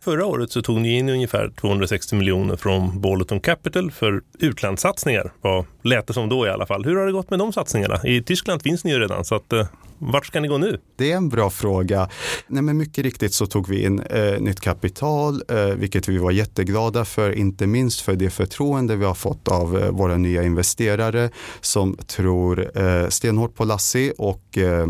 Förra 0.00 0.26
året 0.26 0.50
så 0.50 0.62
tog 0.62 0.80
ni 0.80 0.98
in 0.98 1.08
ungefär 1.08 1.52
260 1.60 2.14
miljoner 2.16 2.56
från 2.56 3.00
Bolleton 3.00 3.40
Capital 3.40 3.90
för 3.90 4.22
utlandssatsningar. 4.38 5.32
Vad 5.40 5.64
lät 5.82 6.06
det 6.06 6.12
som 6.12 6.28
då 6.28 6.46
i 6.46 6.50
alla 6.50 6.66
fall. 6.66 6.84
Hur 6.84 6.96
har 6.96 7.06
det 7.06 7.12
gått 7.12 7.30
med 7.30 7.38
de 7.38 7.52
satsningarna? 7.52 8.00
I 8.04 8.22
Tyskland 8.22 8.62
finns 8.62 8.84
ni 8.84 8.90
ju 8.90 8.98
redan, 8.98 9.24
så 9.24 9.34
att, 9.34 9.52
eh, 9.52 9.66
vart 9.98 10.26
ska 10.26 10.40
ni 10.40 10.48
gå 10.48 10.58
nu? 10.58 10.80
Det 10.96 11.12
är 11.12 11.16
en 11.16 11.28
bra 11.28 11.50
fråga. 11.50 12.08
Nej, 12.46 12.62
men 12.62 12.76
mycket 12.76 13.04
riktigt 13.04 13.34
så 13.34 13.46
tog 13.46 13.68
vi 13.68 13.84
in 13.84 14.00
eh, 14.00 14.40
nytt 14.40 14.60
kapital, 14.60 15.42
eh, 15.48 15.66
vilket 15.66 16.08
vi 16.08 16.18
var 16.18 16.30
jätteglada 16.30 17.04
för, 17.04 17.32
inte 17.32 17.66
minst 17.66 18.00
för 18.00 18.12
det 18.12 18.30
förtroende 18.30 18.96
vi 18.96 19.04
har 19.04 19.14
fått 19.14 19.48
av 19.48 19.78
eh, 19.78 19.90
våra 19.90 20.16
nya 20.16 20.42
investerare 20.42 21.30
som 21.60 21.96
tror 21.96 22.78
eh, 22.78 23.08
stenhårt 23.08 23.54
på 23.54 23.64
Lassi 23.64 24.12
och 24.18 24.58
eh, 24.58 24.86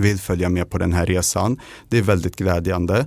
vill 0.00 0.18
följa 0.18 0.48
med 0.48 0.70
på 0.70 0.78
den 0.78 0.92
här 0.92 1.06
resan. 1.06 1.60
Det 1.88 1.98
är 1.98 2.02
väldigt 2.02 2.36
glädjande. 2.36 3.06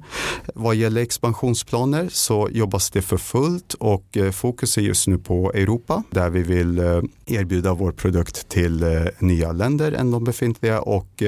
Vad 0.55 0.75
gäller 0.75 1.01
expansionsplaner 1.01 2.10
så 2.12 2.50
jobbas 2.51 2.89
det 2.89 3.01
för 3.01 3.17
fullt 3.17 3.74
och 3.74 4.17
eh, 4.17 4.31
fokus 4.31 4.77
är 4.77 4.81
just 4.81 5.07
nu 5.07 5.17
på 5.17 5.51
Europa 5.53 6.03
där 6.10 6.29
vi 6.29 6.43
vill 6.43 6.79
eh, 6.79 7.01
erbjuda 7.25 7.74
vår 7.74 7.91
produkt 7.91 8.50
till 8.50 8.83
eh, 8.83 8.89
nya 9.19 9.51
länder 9.51 9.91
än 9.91 10.12
de 10.12 10.24
befintliga 10.24 10.81
och 10.81 11.24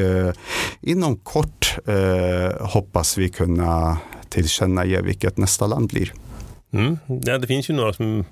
inom 0.82 1.18
kort 1.18 1.78
hoppas 2.60 3.18
vi 3.18 3.30
kunna 3.30 3.98
tillkännage 4.30 5.02
vilket 5.04 5.38
nästa 5.38 5.68
land 5.68 5.90
blir. 5.90 6.14
Mm. 6.74 6.98
Ja, 7.08 7.38
det 7.38 7.48
finns 7.48 7.70
ju 7.70 7.74
några, 7.74 7.94
som, 7.94 8.26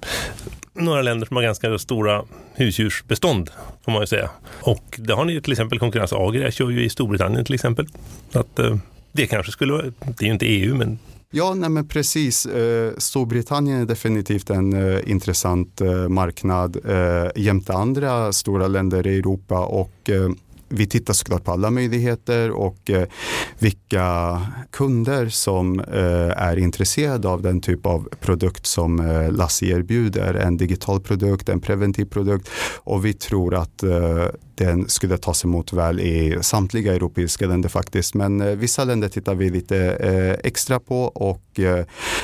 några 0.74 1.02
länder 1.02 1.28
som 1.28 1.36
har 1.36 1.44
ganska 1.44 1.78
stora 1.78 2.24
husdjursbestånd, 2.54 3.50
får 3.86 3.92
man 3.92 4.02
ju 4.02 4.08
säga. 4.08 4.30
Och 4.62 4.84
det 4.98 5.14
har 5.14 5.26
ni 5.26 5.34
ju 5.34 5.42
till 5.42 5.52
exempel 5.52 5.80
konkurrens. 5.80 6.14
Agria 6.14 6.52
kör 6.52 6.70
ju 6.70 6.86
i 6.86 6.90
Storbritannien 6.90 7.46
till 7.46 7.56
exempel. 7.56 7.88
Så 8.34 8.40
att, 8.40 8.60
eh, 8.60 8.78
det 9.12 9.28
kanske 9.28 9.52
skulle 9.52 9.74
vara, 9.74 9.84
det 9.84 10.22
är 10.22 10.26
ju 10.26 10.34
inte 10.34 10.46
EU, 10.46 10.76
men 10.76 11.00
Ja, 11.34 11.54
nej 11.54 11.70
men 11.70 11.88
precis. 11.88 12.46
Eh, 12.46 12.92
Storbritannien 12.98 13.82
är 13.82 13.86
definitivt 13.86 14.50
en 14.50 14.74
eh, 14.74 15.00
intressant 15.12 15.82
marknad 16.10 16.78
jämte 17.36 17.74
andra 17.74 18.34
stora 18.34 18.68
länder 18.68 19.08
i 19.08 19.18
Europa 19.18 19.60
och 19.66 20.10
vi 20.72 20.88
tittar 20.88 21.14
såklart 21.14 21.44
på 21.44 21.52
alla 21.52 21.70
möjligheter 21.70 22.52
och 22.52 22.90
eh, 22.90 23.08
vilka 23.60 24.42
kunder 24.72 25.30
som 25.30 25.80
eh, 25.80 26.44
är 26.44 26.58
intresserade 26.58 27.28
av 27.28 27.42
den 27.42 27.62
typ 27.62 27.86
av 27.86 28.10
produkt 28.20 28.66
som 28.66 29.00
eh, 29.00 29.32
Lassi 29.32 29.70
erbjuder. 29.70 30.34
En 30.34 30.58
digital 30.58 31.02
produkt, 31.02 31.50
en 31.50 31.62
preventiv 31.62 32.06
produkt 32.06 32.50
och 32.78 33.06
vi 33.06 33.14
tror 33.14 33.56
att 33.56 33.84
eh, 33.84 34.26
den 34.56 34.90
skulle 34.90 35.18
tas 35.18 35.46
emot 35.46 35.74
väl 35.74 36.00
i 36.00 36.38
samtliga 36.42 36.94
europeiska 36.94 37.48
länder 37.48 37.70
faktiskt. 37.70 38.14
Men 38.14 38.42
eh, 38.42 38.56
vissa 38.56 38.84
länder 38.84 39.10
tittar 39.10 39.36
vi 39.36 39.50
lite 39.50 39.78
eh, 39.78 40.48
extra 40.48 40.80
på 40.80 41.04
och 41.04 41.60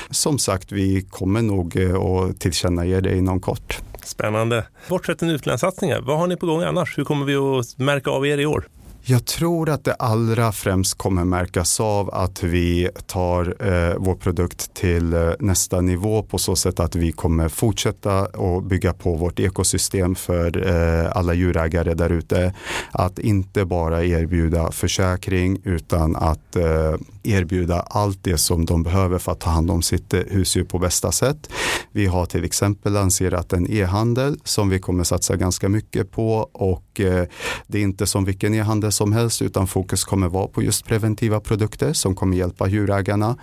som 0.10 0.40
sagt 0.40 0.72
vi 0.72 1.02
kommer 1.02 1.42
nog 1.42 1.80
att 1.80 2.40
tillkännage 2.40 3.02
det 3.04 3.18
inom 3.18 3.40
kort. 3.40 3.82
Spännande. 4.08 4.66
Bortsett 4.90 5.20
från 5.20 5.30
utlandssatsningar, 5.30 6.02
vad 6.02 6.18
har 6.18 6.28
ni 6.28 6.38
på 6.38 6.46
gång 6.46 6.64
annars? 6.64 6.98
Hur 6.98 7.04
kommer 7.04 7.26
vi 7.26 7.36
att 7.36 7.78
märka 7.78 8.12
av 8.12 8.28
er 8.28 8.38
i 8.38 8.46
år? 8.46 8.68
Jag 9.10 9.26
tror 9.26 9.70
att 9.70 9.84
det 9.84 9.94
allra 9.94 10.52
främst 10.52 10.98
kommer 10.98 11.26
märkas 11.26 11.80
av 11.80 12.14
att 12.14 12.44
vi 12.44 12.90
tar 13.06 13.56
eh, 13.60 13.96
vår 13.98 14.16
produkt 14.16 14.74
till 14.74 15.14
eh, 15.14 15.32
nästa 15.40 15.82
nivå 15.82 16.24
på 16.24 16.38
så 16.38 16.56
sätt 16.56 16.80
att 16.80 16.96
vi 16.96 17.12
kommer 17.12 17.50
fortsätta 17.50 18.26
och 18.26 18.64
bygga 18.64 18.94
på 18.94 19.16
vårt 19.16 19.40
ekosystem 19.40 20.16
för 20.16 20.68
eh, 20.68 21.18
alla 21.18 21.34
djurägare 21.34 21.94
där 21.94 22.10
ute. 22.10 22.54
Att 22.92 23.20
inte 23.20 23.66
bara 23.66 24.04
erbjuda 24.04 24.72
försäkring 24.72 25.62
utan 25.64 26.16
att 26.16 26.56
eh, 26.56 26.96
erbjuda 27.28 27.80
allt 27.80 28.24
det 28.24 28.38
som 28.38 28.66
de 28.66 28.84
behöver 28.84 29.18
för 29.18 29.32
att 29.32 29.40
ta 29.40 29.50
hand 29.50 29.72
om 29.72 29.82
sitt 29.82 30.14
eh, 30.14 30.22
husdjur 30.28 30.64
på 30.64 30.80
bästa 30.80 31.12
sätt. 31.12 31.50
Vi 31.92 32.06
har 32.06 32.26
till 32.26 32.44
exempel 32.44 32.94
lanserat 32.94 33.54
en 33.54 33.72
e-handel 33.72 34.40
som 34.44 34.70
vi 34.70 34.80
kommer 34.80 35.04
satsa 35.04 35.36
ganska 35.36 35.70
mycket 35.70 36.12
på 36.12 36.50
och 36.54 37.00
eh, 37.00 37.28
det 37.68 37.78
är 37.78 37.84
inte 37.84 38.08
som 38.08 38.26
vilken 38.26 38.54
e-handel 38.54 38.92
som 38.98 39.14
helst 39.14 39.42
utan 39.42 39.68
fokus 39.68 40.04
kommer 40.04 40.28
vara 40.30 40.48
på 40.48 40.64
just 40.64 40.86
preventiva 40.86 41.40
produkter 41.40 41.94
som 41.94 42.16
kommer 42.16 42.38
hjälpa 42.38 42.68
djurägarna. 42.68 43.38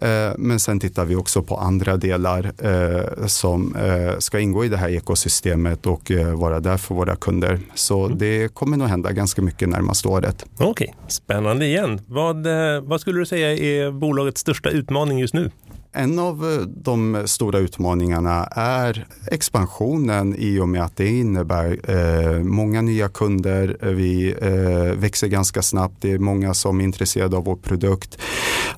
Eh, 0.00 0.32
men 0.38 0.60
sen 0.60 0.80
tittar 0.80 1.04
vi 1.04 1.16
också 1.16 1.42
på 1.42 1.56
andra 1.56 1.96
delar 1.96 2.52
eh, 2.58 3.26
som 3.26 3.76
ska 4.18 4.40
ingå 4.40 4.64
i 4.64 4.68
det 4.68 4.76
här 4.76 4.88
ekosystemet 4.88 5.86
och 5.86 6.12
vara 6.34 6.60
där 6.60 6.76
för 6.76 6.94
våra 6.94 7.16
kunder. 7.16 7.60
Så 7.74 8.06
mm. 8.06 8.18
det 8.18 8.54
kommer 8.54 8.76
nog 8.76 8.88
hända 8.88 9.12
ganska 9.12 9.42
mycket 9.42 9.68
närmaste 9.68 10.08
året. 10.08 10.44
Okej, 10.58 10.66
okay. 10.66 10.88
spännande 11.08 11.66
igen. 11.66 12.00
Vad, 12.06 12.46
vad 12.82 13.00
skulle 13.00 13.18
du 13.18 13.26
säga 13.26 13.52
är 13.52 13.90
bolagets 13.90 14.40
största 14.40 14.70
utmaning 14.70 15.18
just 15.18 15.34
nu? 15.34 15.50
En 15.92 16.18
av 16.18 16.52
eh, 16.52 16.58
de 16.60 17.22
stora 17.26 17.58
utmaningarna 17.58 18.44
är 18.50 19.06
expansionen 19.30 20.34
i 20.38 20.60
och 20.60 20.68
med 20.68 20.82
att 20.84 20.96
det 20.96 21.08
innebär 21.08 21.90
eh, 21.90 22.42
många 22.42 22.82
nya 22.82 23.08
kunder. 23.08 23.78
Vi 23.82 24.34
eh, 24.40 25.00
växer 25.00 25.28
ganska 25.28 25.62
snabbt. 25.62 25.94
Det 26.00 26.12
är 26.12 26.18
många 26.18 26.54
som 26.54 26.80
är 26.80 26.84
intresserade 26.84 27.36
av 27.36 27.44
vår 27.44 27.56
produkt 27.56 28.18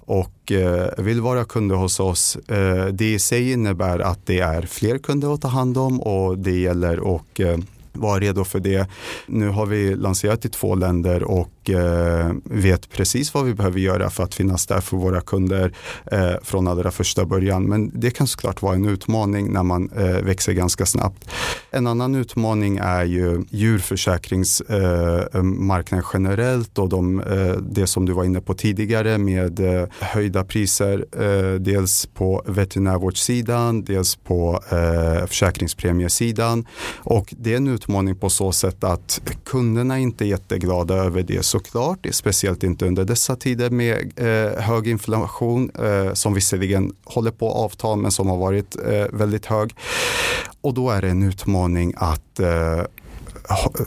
och 0.04 0.52
eh, 0.52 0.88
vill 0.98 1.20
vara 1.20 1.44
kunder 1.44 1.76
hos 1.76 2.00
oss. 2.00 2.36
Eh, 2.36 2.86
det 2.86 3.14
i 3.14 3.18
sig 3.18 3.52
innebär 3.52 3.98
att 3.98 4.26
det 4.26 4.40
är 4.40 4.62
fler 4.62 4.98
kunder 4.98 5.34
att 5.34 5.42
ta 5.42 5.48
hand 5.48 5.78
om 5.78 6.00
och 6.00 6.38
det 6.38 6.58
gäller 6.58 7.16
att 7.16 7.40
eh, 7.40 7.56
vara 7.92 8.20
redo 8.20 8.44
för 8.44 8.60
det. 8.60 8.88
Nu 9.26 9.48
har 9.48 9.66
vi 9.66 9.96
lanserat 9.96 10.44
i 10.44 10.48
två 10.48 10.74
länder 10.74 11.22
och 11.22 11.50
och 11.68 12.34
vet 12.44 12.90
precis 12.90 13.34
vad 13.34 13.44
vi 13.44 13.54
behöver 13.54 13.80
göra 13.80 14.10
för 14.10 14.24
att 14.24 14.34
finnas 14.34 14.66
där 14.66 14.80
för 14.80 14.96
våra 14.96 15.20
kunder 15.20 15.72
eh, 16.12 16.34
från 16.42 16.68
allra 16.68 16.90
första 16.90 17.24
början. 17.24 17.64
Men 17.64 17.90
det 17.94 18.10
kan 18.10 18.26
såklart 18.26 18.62
vara 18.62 18.74
en 18.74 18.84
utmaning 18.84 19.52
när 19.52 19.62
man 19.62 19.90
eh, 19.90 20.04
växer 20.04 20.52
ganska 20.52 20.86
snabbt. 20.86 21.30
En 21.70 21.86
annan 21.86 22.14
utmaning 22.14 22.78
är 22.82 23.04
ju 23.04 23.44
djurförsäkringsmarknaden 23.50 26.04
generellt 26.12 26.78
och 26.78 26.88
de, 26.88 27.22
det 27.70 27.86
som 27.86 28.06
du 28.06 28.12
var 28.12 28.24
inne 28.24 28.40
på 28.40 28.54
tidigare 28.54 29.18
med 29.18 29.60
höjda 30.00 30.44
priser, 30.44 31.04
dels 31.58 32.06
på 32.06 32.42
veterinärvårdssidan, 32.46 33.84
dels 33.84 34.16
på 34.16 34.60
försäkringspremiesidan. 35.26 36.66
Och 36.96 37.34
det 37.38 37.52
är 37.52 37.56
en 37.56 37.68
utmaning 37.68 38.16
på 38.16 38.30
så 38.30 38.52
sätt 38.52 38.84
att 38.84 39.20
kunderna 39.44 39.98
inte 39.98 40.24
är 40.24 40.26
jätteglada 40.26 40.94
över 40.94 41.22
det 41.22 41.44
såklart, 41.58 42.06
speciellt 42.10 42.62
inte 42.62 42.86
under 42.86 43.04
dessa 43.04 43.36
tider 43.36 43.70
med 43.70 44.12
eh, 44.16 44.62
hög 44.62 44.88
inflation 44.88 45.70
eh, 45.70 46.12
som 46.12 46.34
visserligen 46.34 46.92
håller 47.04 47.30
på 47.30 47.50
att 47.50 47.56
avta 47.56 47.96
men 47.96 48.10
som 48.10 48.28
har 48.28 48.36
varit 48.36 48.76
eh, 48.76 49.06
väldigt 49.12 49.46
hög. 49.46 49.74
Och 50.60 50.74
då 50.74 50.90
är 50.90 51.02
det 51.02 51.08
en 51.08 51.22
utmaning 51.22 51.94
att 51.96 52.40
eh, 52.40 52.82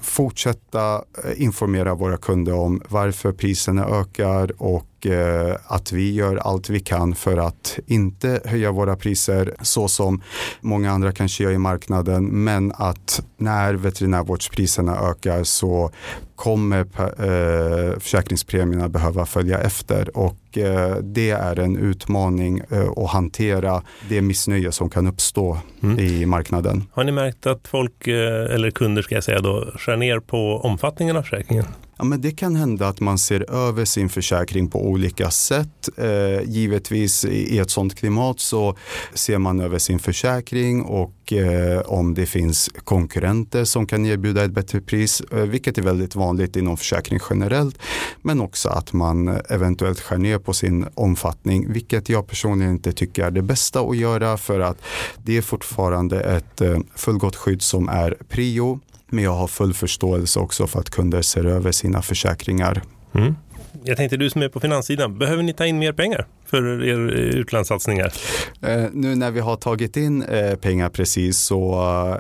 fortsätta 0.01 1.03
informera 1.35 1.95
våra 1.95 2.17
kunder 2.17 2.53
om 2.53 2.81
varför 2.89 3.31
priserna 3.31 3.85
ökar 3.85 4.61
och 4.61 4.85
eh, 5.05 5.55
att 5.67 5.91
vi 5.91 6.13
gör 6.13 6.35
allt 6.35 6.69
vi 6.69 6.79
kan 6.79 7.15
för 7.15 7.37
att 7.37 7.79
inte 7.87 8.41
höja 8.45 8.71
våra 8.71 8.95
priser 8.95 9.55
så 9.61 9.87
som 9.87 10.21
många 10.61 10.91
andra 10.91 11.11
kanske 11.11 11.43
gör 11.43 11.51
i 11.51 11.57
marknaden 11.57 12.25
men 12.25 12.71
att 12.75 13.23
när 13.37 13.73
veterinärvårdspriserna 13.73 14.97
ökar 14.97 15.43
så 15.43 15.91
kommer 16.35 16.79
eh, 16.79 17.99
försäkringspremierna 17.99 18.89
behöva 18.89 19.25
följa 19.25 19.59
efter 19.59 20.17
och 20.17 20.57
eh, 20.57 20.95
det 20.95 21.29
är 21.29 21.59
en 21.59 21.77
utmaning 21.77 22.61
eh, 22.69 22.89
att 22.89 23.09
hantera 23.09 23.83
det 24.09 24.21
missnöje 24.21 24.71
som 24.71 24.89
kan 24.89 25.07
uppstå 25.07 25.57
mm. 25.83 25.99
i 25.99 26.25
marknaden. 26.25 26.83
Har 26.91 27.03
ni 27.03 27.11
märkt 27.11 27.47
att 27.47 27.67
folk, 27.67 28.07
eller 28.07 28.71
kunder 28.71 29.01
ska 29.01 29.15
jag 29.15 29.23
säga 29.23 29.39
då, 29.39 29.71
skär 29.75 29.97
ner 29.97 30.19
på 30.19 30.61
omfattningen 30.63 31.17
av 31.17 31.21
försäkringen? 31.21 31.65
Ja, 32.01 32.05
men 32.05 32.21
det 32.21 32.31
kan 32.31 32.55
hända 32.55 32.87
att 32.87 32.99
man 32.99 33.17
ser 33.17 33.51
över 33.51 33.85
sin 33.85 34.09
försäkring 34.09 34.67
på 34.69 34.85
olika 34.85 35.31
sätt. 35.31 35.89
Eh, 35.97 36.41
givetvis 36.45 37.25
i 37.25 37.57
ett 37.57 37.69
sådant 37.69 37.95
klimat 37.95 38.39
så 38.39 38.77
ser 39.13 39.37
man 39.37 39.59
över 39.59 39.77
sin 39.77 39.99
försäkring 39.99 40.81
och 40.81 41.33
eh, 41.33 41.81
om 41.81 42.13
det 42.13 42.25
finns 42.25 42.69
konkurrenter 42.83 43.63
som 43.63 43.85
kan 43.85 44.05
erbjuda 44.05 44.43
ett 44.43 44.51
bättre 44.51 44.81
pris, 44.81 45.21
eh, 45.21 45.37
vilket 45.37 45.77
är 45.77 45.81
väldigt 45.81 46.15
vanligt 46.15 46.55
inom 46.55 46.77
försäkring 46.77 47.19
generellt. 47.29 47.77
Men 48.21 48.41
också 48.41 48.69
att 48.69 48.93
man 48.93 49.27
eventuellt 49.49 49.99
skär 49.99 50.17
ner 50.17 50.37
på 50.37 50.53
sin 50.53 50.87
omfattning, 50.93 51.73
vilket 51.73 52.09
jag 52.09 52.27
personligen 52.27 52.73
inte 52.73 52.91
tycker 52.91 53.25
är 53.25 53.31
det 53.31 53.41
bästa 53.41 53.79
att 53.79 53.97
göra 53.97 54.37
för 54.37 54.59
att 54.59 54.81
det 55.23 55.37
är 55.37 55.41
fortfarande 55.41 56.21
ett 56.21 56.61
eh, 56.61 56.79
fullgott 56.95 57.35
skydd 57.35 57.61
som 57.61 57.89
är 57.89 58.17
prio 58.29 58.79
men 59.11 59.23
jag 59.23 59.35
har 59.35 59.47
full 59.47 59.73
förståelse 59.73 60.39
också 60.39 60.67
för 60.67 60.79
att 60.79 60.89
kunder 60.89 61.21
ser 61.21 61.45
över 61.45 61.71
sina 61.71 62.01
försäkringar. 62.01 62.81
Mm. 63.15 63.35
Jag 63.83 63.97
tänkte 63.97 64.17
du 64.17 64.29
som 64.29 64.41
är 64.41 64.49
på 64.49 64.59
finanssidan, 64.59 65.17
behöver 65.17 65.43
ni 65.43 65.53
ta 65.53 65.65
in 65.65 65.79
mer 65.79 65.93
pengar 65.93 66.25
för 66.51 66.83
er 66.83 66.97
utlandssatsningar? 67.17 68.13
Eh, 68.61 68.85
nu 68.93 69.15
när 69.15 69.31
vi 69.31 69.39
har 69.39 69.55
tagit 69.55 69.97
in 69.97 70.23
eh, 70.23 70.55
pengar 70.55 70.89
precis 70.89 71.37
så 71.37 71.73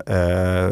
eh, 0.07 0.69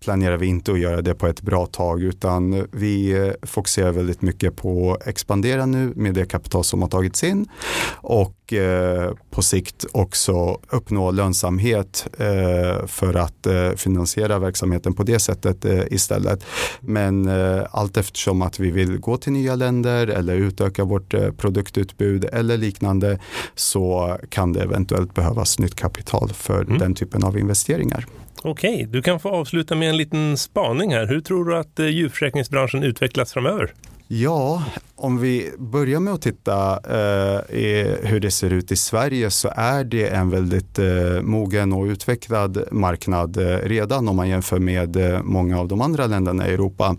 planerar 0.00 0.36
vi 0.36 0.46
inte 0.46 0.72
att 0.72 0.80
göra 0.80 1.02
det 1.02 1.14
på 1.14 1.26
ett 1.26 1.42
bra 1.42 1.66
tag 1.66 2.02
utan 2.02 2.66
vi 2.72 3.10
eh, 3.10 3.32
fokuserar 3.42 3.92
väldigt 3.92 4.22
mycket 4.22 4.56
på 4.56 4.92
att 4.92 5.06
expandera 5.06 5.66
nu 5.66 5.92
med 5.96 6.14
det 6.14 6.24
kapital 6.24 6.64
som 6.64 6.82
har 6.82 6.88
tagits 6.88 7.24
in 7.24 7.48
och 7.94 8.52
eh, 8.52 9.12
på 9.30 9.42
sikt 9.42 9.84
också 9.92 10.60
uppnå 10.70 11.10
lönsamhet 11.10 12.06
eh, 12.18 12.86
för 12.86 13.14
att 13.14 13.46
eh, 13.46 13.70
finansiera 13.70 14.38
verksamheten 14.38 14.94
på 14.94 15.02
det 15.02 15.18
sättet 15.18 15.64
eh, 15.64 15.82
istället. 15.90 16.44
Men 16.80 17.28
eh, 17.28 17.62
allt 17.70 17.96
eftersom 17.96 18.42
att 18.42 18.60
vi 18.60 18.70
vill 18.70 18.98
gå 18.98 19.16
till 19.16 19.32
nya 19.32 19.54
länder 19.54 20.06
eller 20.06 20.34
utöka 20.34 20.84
vårt 20.84 21.14
produktutbud 21.36 22.24
eller 22.32 22.56
liknande 22.56 22.95
liknande 22.96 23.18
så 23.54 24.16
kan 24.28 24.52
det 24.52 24.62
eventuellt 24.62 25.14
behövas 25.14 25.58
nytt 25.58 25.74
kapital 25.74 26.28
för 26.34 26.62
mm. 26.62 26.78
den 26.78 26.94
typen 26.94 27.24
av 27.24 27.38
investeringar. 27.38 28.06
Okej, 28.42 28.86
du 28.90 29.02
kan 29.02 29.20
få 29.20 29.28
avsluta 29.28 29.74
med 29.74 29.88
en 29.88 29.96
liten 29.96 30.36
spaning 30.36 30.92
här. 30.92 31.06
Hur 31.06 31.20
tror 31.20 31.44
du 31.44 31.56
att 31.56 31.78
eh, 31.78 31.86
djurförsäkringsbranschen 31.86 32.82
utvecklas 32.82 33.32
framöver? 33.32 33.72
Ja, 34.08 34.62
om 34.96 35.18
vi 35.18 35.50
börjar 35.58 36.00
med 36.00 36.14
att 36.14 36.22
titta 36.22 36.72
eh, 36.72 37.40
hur 38.02 38.20
det 38.20 38.30
ser 38.30 38.52
ut 38.52 38.72
i 38.72 38.76
Sverige 38.76 39.30
så 39.30 39.48
är 39.56 39.84
det 39.84 40.08
en 40.08 40.30
väldigt 40.30 40.78
eh, 40.78 41.22
mogen 41.22 41.72
och 41.72 41.84
utvecklad 41.84 42.58
marknad 42.70 43.36
eh, 43.36 43.68
redan 43.68 44.08
om 44.08 44.16
man 44.16 44.28
jämför 44.28 44.58
med 44.58 44.96
eh, 44.96 45.22
många 45.22 45.60
av 45.60 45.68
de 45.68 45.80
andra 45.80 46.06
länderna 46.06 46.48
i 46.48 46.54
Europa. 46.54 46.96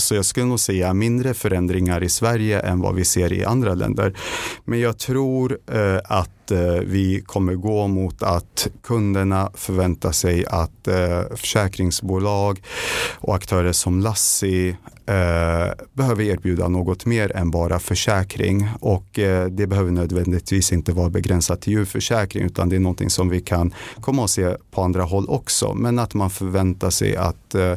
Så 0.00 0.14
jag 0.14 0.24
skulle 0.24 0.46
nog 0.46 0.60
säga 0.60 0.94
mindre 0.94 1.34
förändringar 1.34 2.02
i 2.02 2.08
Sverige 2.08 2.60
än 2.60 2.80
vad 2.80 2.94
vi 2.94 3.04
ser 3.04 3.32
i 3.32 3.44
andra 3.44 3.74
länder. 3.74 4.16
Men 4.64 4.80
jag 4.80 4.98
tror 4.98 5.58
eh, 5.72 6.00
att 6.04 6.30
eh, 6.50 6.80
vi 6.84 7.22
kommer 7.26 7.54
gå 7.54 7.86
mot 7.86 8.22
att 8.22 8.68
kunderna 8.82 9.50
förväntar 9.54 10.12
sig 10.12 10.46
att 10.46 10.88
eh, 10.88 11.22
försäkringsbolag 11.36 12.62
och 13.18 13.34
aktörer 13.34 13.72
som 13.72 14.00
Lassi 14.00 14.76
eh, 15.08 15.72
behöver 15.92 16.24
erbjuda 16.24 16.68
något 16.68 17.06
mer 17.06 17.36
än 17.36 17.50
bara 17.50 17.78
försäkring 17.78 18.68
och 18.80 19.18
eh, 19.18 19.46
det 19.46 19.66
behöver 19.66 19.90
nödvändigtvis 19.90 20.72
inte 20.72 20.92
vara 20.92 21.10
begränsat 21.10 21.60
till 21.60 21.72
djurförsäkring 21.72 22.44
utan 22.44 22.68
det 22.68 22.76
är 22.76 22.80
någonting 22.80 23.10
som 23.10 23.28
vi 23.28 23.40
kan 23.40 23.74
komma 24.00 24.22
och 24.22 24.30
se 24.30 24.56
på 24.70 24.82
andra 24.82 25.02
håll 25.02 25.28
också. 25.28 25.74
Men 25.74 25.98
att 25.98 26.14
man 26.14 26.30
förväntar 26.30 26.90
sig 26.90 27.16
att 27.16 27.54
eh, 27.54 27.74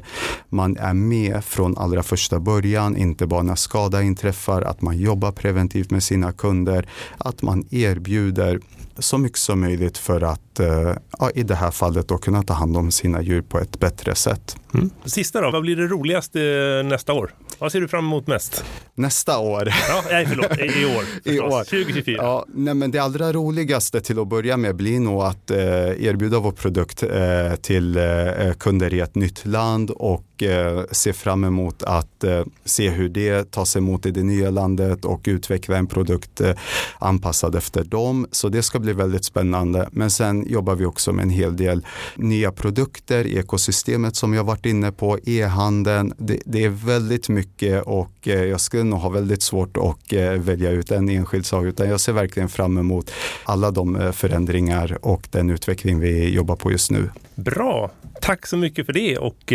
man 0.49 0.77
är 0.77 0.93
med 0.93 1.43
från 1.43 1.77
allra 1.77 2.03
första 2.03 2.39
början, 2.39 2.97
inte 2.97 3.27
bara 3.27 3.43
när 3.43 3.55
skada 3.55 4.01
inträffar, 4.01 4.62
att 4.62 4.81
man 4.81 4.97
jobbar 4.97 5.31
preventivt 5.31 5.91
med 5.91 6.03
sina 6.03 6.31
kunder, 6.31 6.89
att 7.17 7.41
man 7.41 7.67
erbjuder 7.71 8.60
så 8.97 9.17
mycket 9.17 9.38
som 9.38 9.60
möjligt 9.60 9.97
för 9.97 10.21
att 10.21 10.60
eh, 10.60 10.95
ja, 11.19 11.32
i 11.36 11.43
det 11.43 11.56
här 11.56 11.71
fallet 11.71 12.08
då 12.08 12.17
kunna 12.17 12.43
ta 12.43 12.54
hand 12.54 12.78
om 12.78 12.91
sina 12.91 13.21
djur 13.21 13.41
på 13.41 13.60
ett 13.60 13.80
bättre 13.80 14.15
sätt. 14.15 14.56
Mm. 14.74 14.89
Sista 15.06 15.41
då, 15.41 15.52
vad 15.52 15.62
blir 15.62 15.76
det 15.76 15.88
roligaste 15.88 16.39
nästa 16.86 17.13
år? 17.13 17.34
Vad 17.60 17.71
ser 17.71 17.82
du 17.82 17.88
fram 17.88 18.06
emot 18.06 18.28
mest? 18.28 18.63
Nästa 18.95 19.39
år? 19.39 19.74
Ja, 19.89 20.04
nej, 20.12 20.26
förlåt, 20.26 20.60
i, 20.60 20.82
i 20.82 20.86
år. 20.86 21.04
I 21.34 21.39
år. 21.39 21.63
2024. 21.63 22.17
Ja, 22.17 22.45
nej, 22.54 22.74
men 22.74 22.91
det 22.91 23.00
allra 23.00 23.34
roligaste 23.34 24.02
till 24.02 24.19
att 24.19 24.28
börja 24.28 24.58
med 24.58 24.76
blir 24.76 25.00
nog 25.00 25.21
att 25.21 25.52
eh, 25.52 25.58
erbjuda 26.06 26.39
vår 26.39 26.52
produkt 26.52 27.04
eh, 27.04 27.56
till 27.62 27.97
eh, 27.97 28.54
kunder 28.60 28.93
i 28.93 29.00
ett 29.00 29.15
nytt 29.15 29.45
land 29.45 29.89
och 29.89 30.31
Eh, 30.41 30.84
ser 30.91 31.13
fram 31.13 31.43
emot 31.43 31.84
att 31.84 32.23
eh, 32.23 32.43
se 32.65 32.89
hur 32.89 33.10
det 33.10 33.51
tas 33.51 33.75
emot 33.75 34.06
i 34.06 34.12
det 34.12 34.23
nya 34.23 34.49
landet 34.49 35.06
och 35.06 35.21
utveckla 35.25 35.77
en 35.77 35.88
produkt 35.88 36.41
eh, 36.41 36.51
anpassad 36.99 37.56
efter 37.56 37.84
dem. 37.84 38.27
Så 38.32 38.49
det 38.49 38.63
ska 38.63 38.80
bli 38.80 38.93
väldigt 38.93 39.25
spännande. 39.25 39.89
Men 39.91 40.12
sen 40.12 40.45
jobbar 40.47 40.75
vi 40.75 40.86
också 40.86 41.13
med 41.13 41.23
en 41.23 41.30
hel 41.30 41.58
del 41.58 41.86
nya 42.15 42.51
produkter 42.51 43.27
ekosystemet 43.27 44.15
som 44.15 44.34
jag 44.34 44.43
varit 44.43 44.65
inne 44.65 44.91
på, 44.91 45.19
e-handeln. 45.25 46.13
Det, 46.17 46.39
det, 46.45 46.63
är 46.63 46.69
väldigt 46.69 47.30
mycket 47.30 47.84
och 47.84 48.12
jag 48.21 48.62
skulle 48.62 48.84
nog 48.84 48.99
ha 48.99 49.10
väldigt 49.10 49.41
svårt 49.41 49.77
att 49.77 50.13
välja 50.38 50.69
ut 50.69 50.91
en 50.91 51.10
enskild 51.10 51.45
sak 51.45 51.65
utan 51.65 51.89
jag 51.89 51.99
ser 51.99 52.13
verkligen 52.13 52.49
fram 52.49 52.77
emot 52.77 53.12
alla 53.43 53.71
de 53.71 54.12
förändringar 54.13 54.97
och 55.01 55.27
den 55.32 55.49
utveckling 55.49 55.99
vi 55.99 56.30
jobbar 56.30 56.56
på 56.56 56.71
just 56.71 56.91
nu. 56.91 57.10
Bra, 57.36 57.91
tack 58.21 58.47
så 58.47 58.58
mycket 58.58 58.86
för 58.86 58.93
det 58.93 59.17
och 59.17 59.54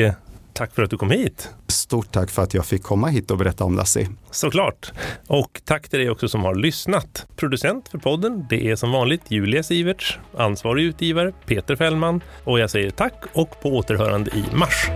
Tack 0.57 0.75
för 0.75 0.83
att 0.83 0.90
du 0.90 0.97
kom 0.97 1.11
hit. 1.11 1.51
Stort 1.69 2.12
tack 2.12 2.31
för 2.31 2.42
att 2.42 2.55
jag 2.55 2.66
fick 2.66 2.83
komma 2.83 3.09
hit 3.09 3.31
och 3.31 3.38
berätta 3.38 3.64
om 3.64 3.77
Lassie. 3.77 4.09
Såklart. 4.31 4.92
Och 5.27 5.61
tack 5.64 5.88
till 5.88 5.99
dig 5.99 6.11
också 6.11 6.29
som 6.29 6.45
har 6.45 6.55
lyssnat. 6.55 7.27
Producent 7.37 7.88
för 7.88 7.99
podden, 7.99 8.47
det 8.51 8.71
är 8.71 8.77
som 8.77 8.92
vanligt 8.92 9.23
Julia 9.29 9.62
Siverts. 9.62 10.19
Ansvarig 10.37 10.85
utgivare 10.85 11.33
Peter 11.47 11.77
Fällman. 11.77 12.21
Och 12.45 12.59
jag 12.59 12.71
säger 12.71 12.90
tack 12.90 13.25
och 13.33 13.61
på 13.62 13.69
återhörande 13.69 14.31
i 14.31 14.45
mars. 14.57 14.87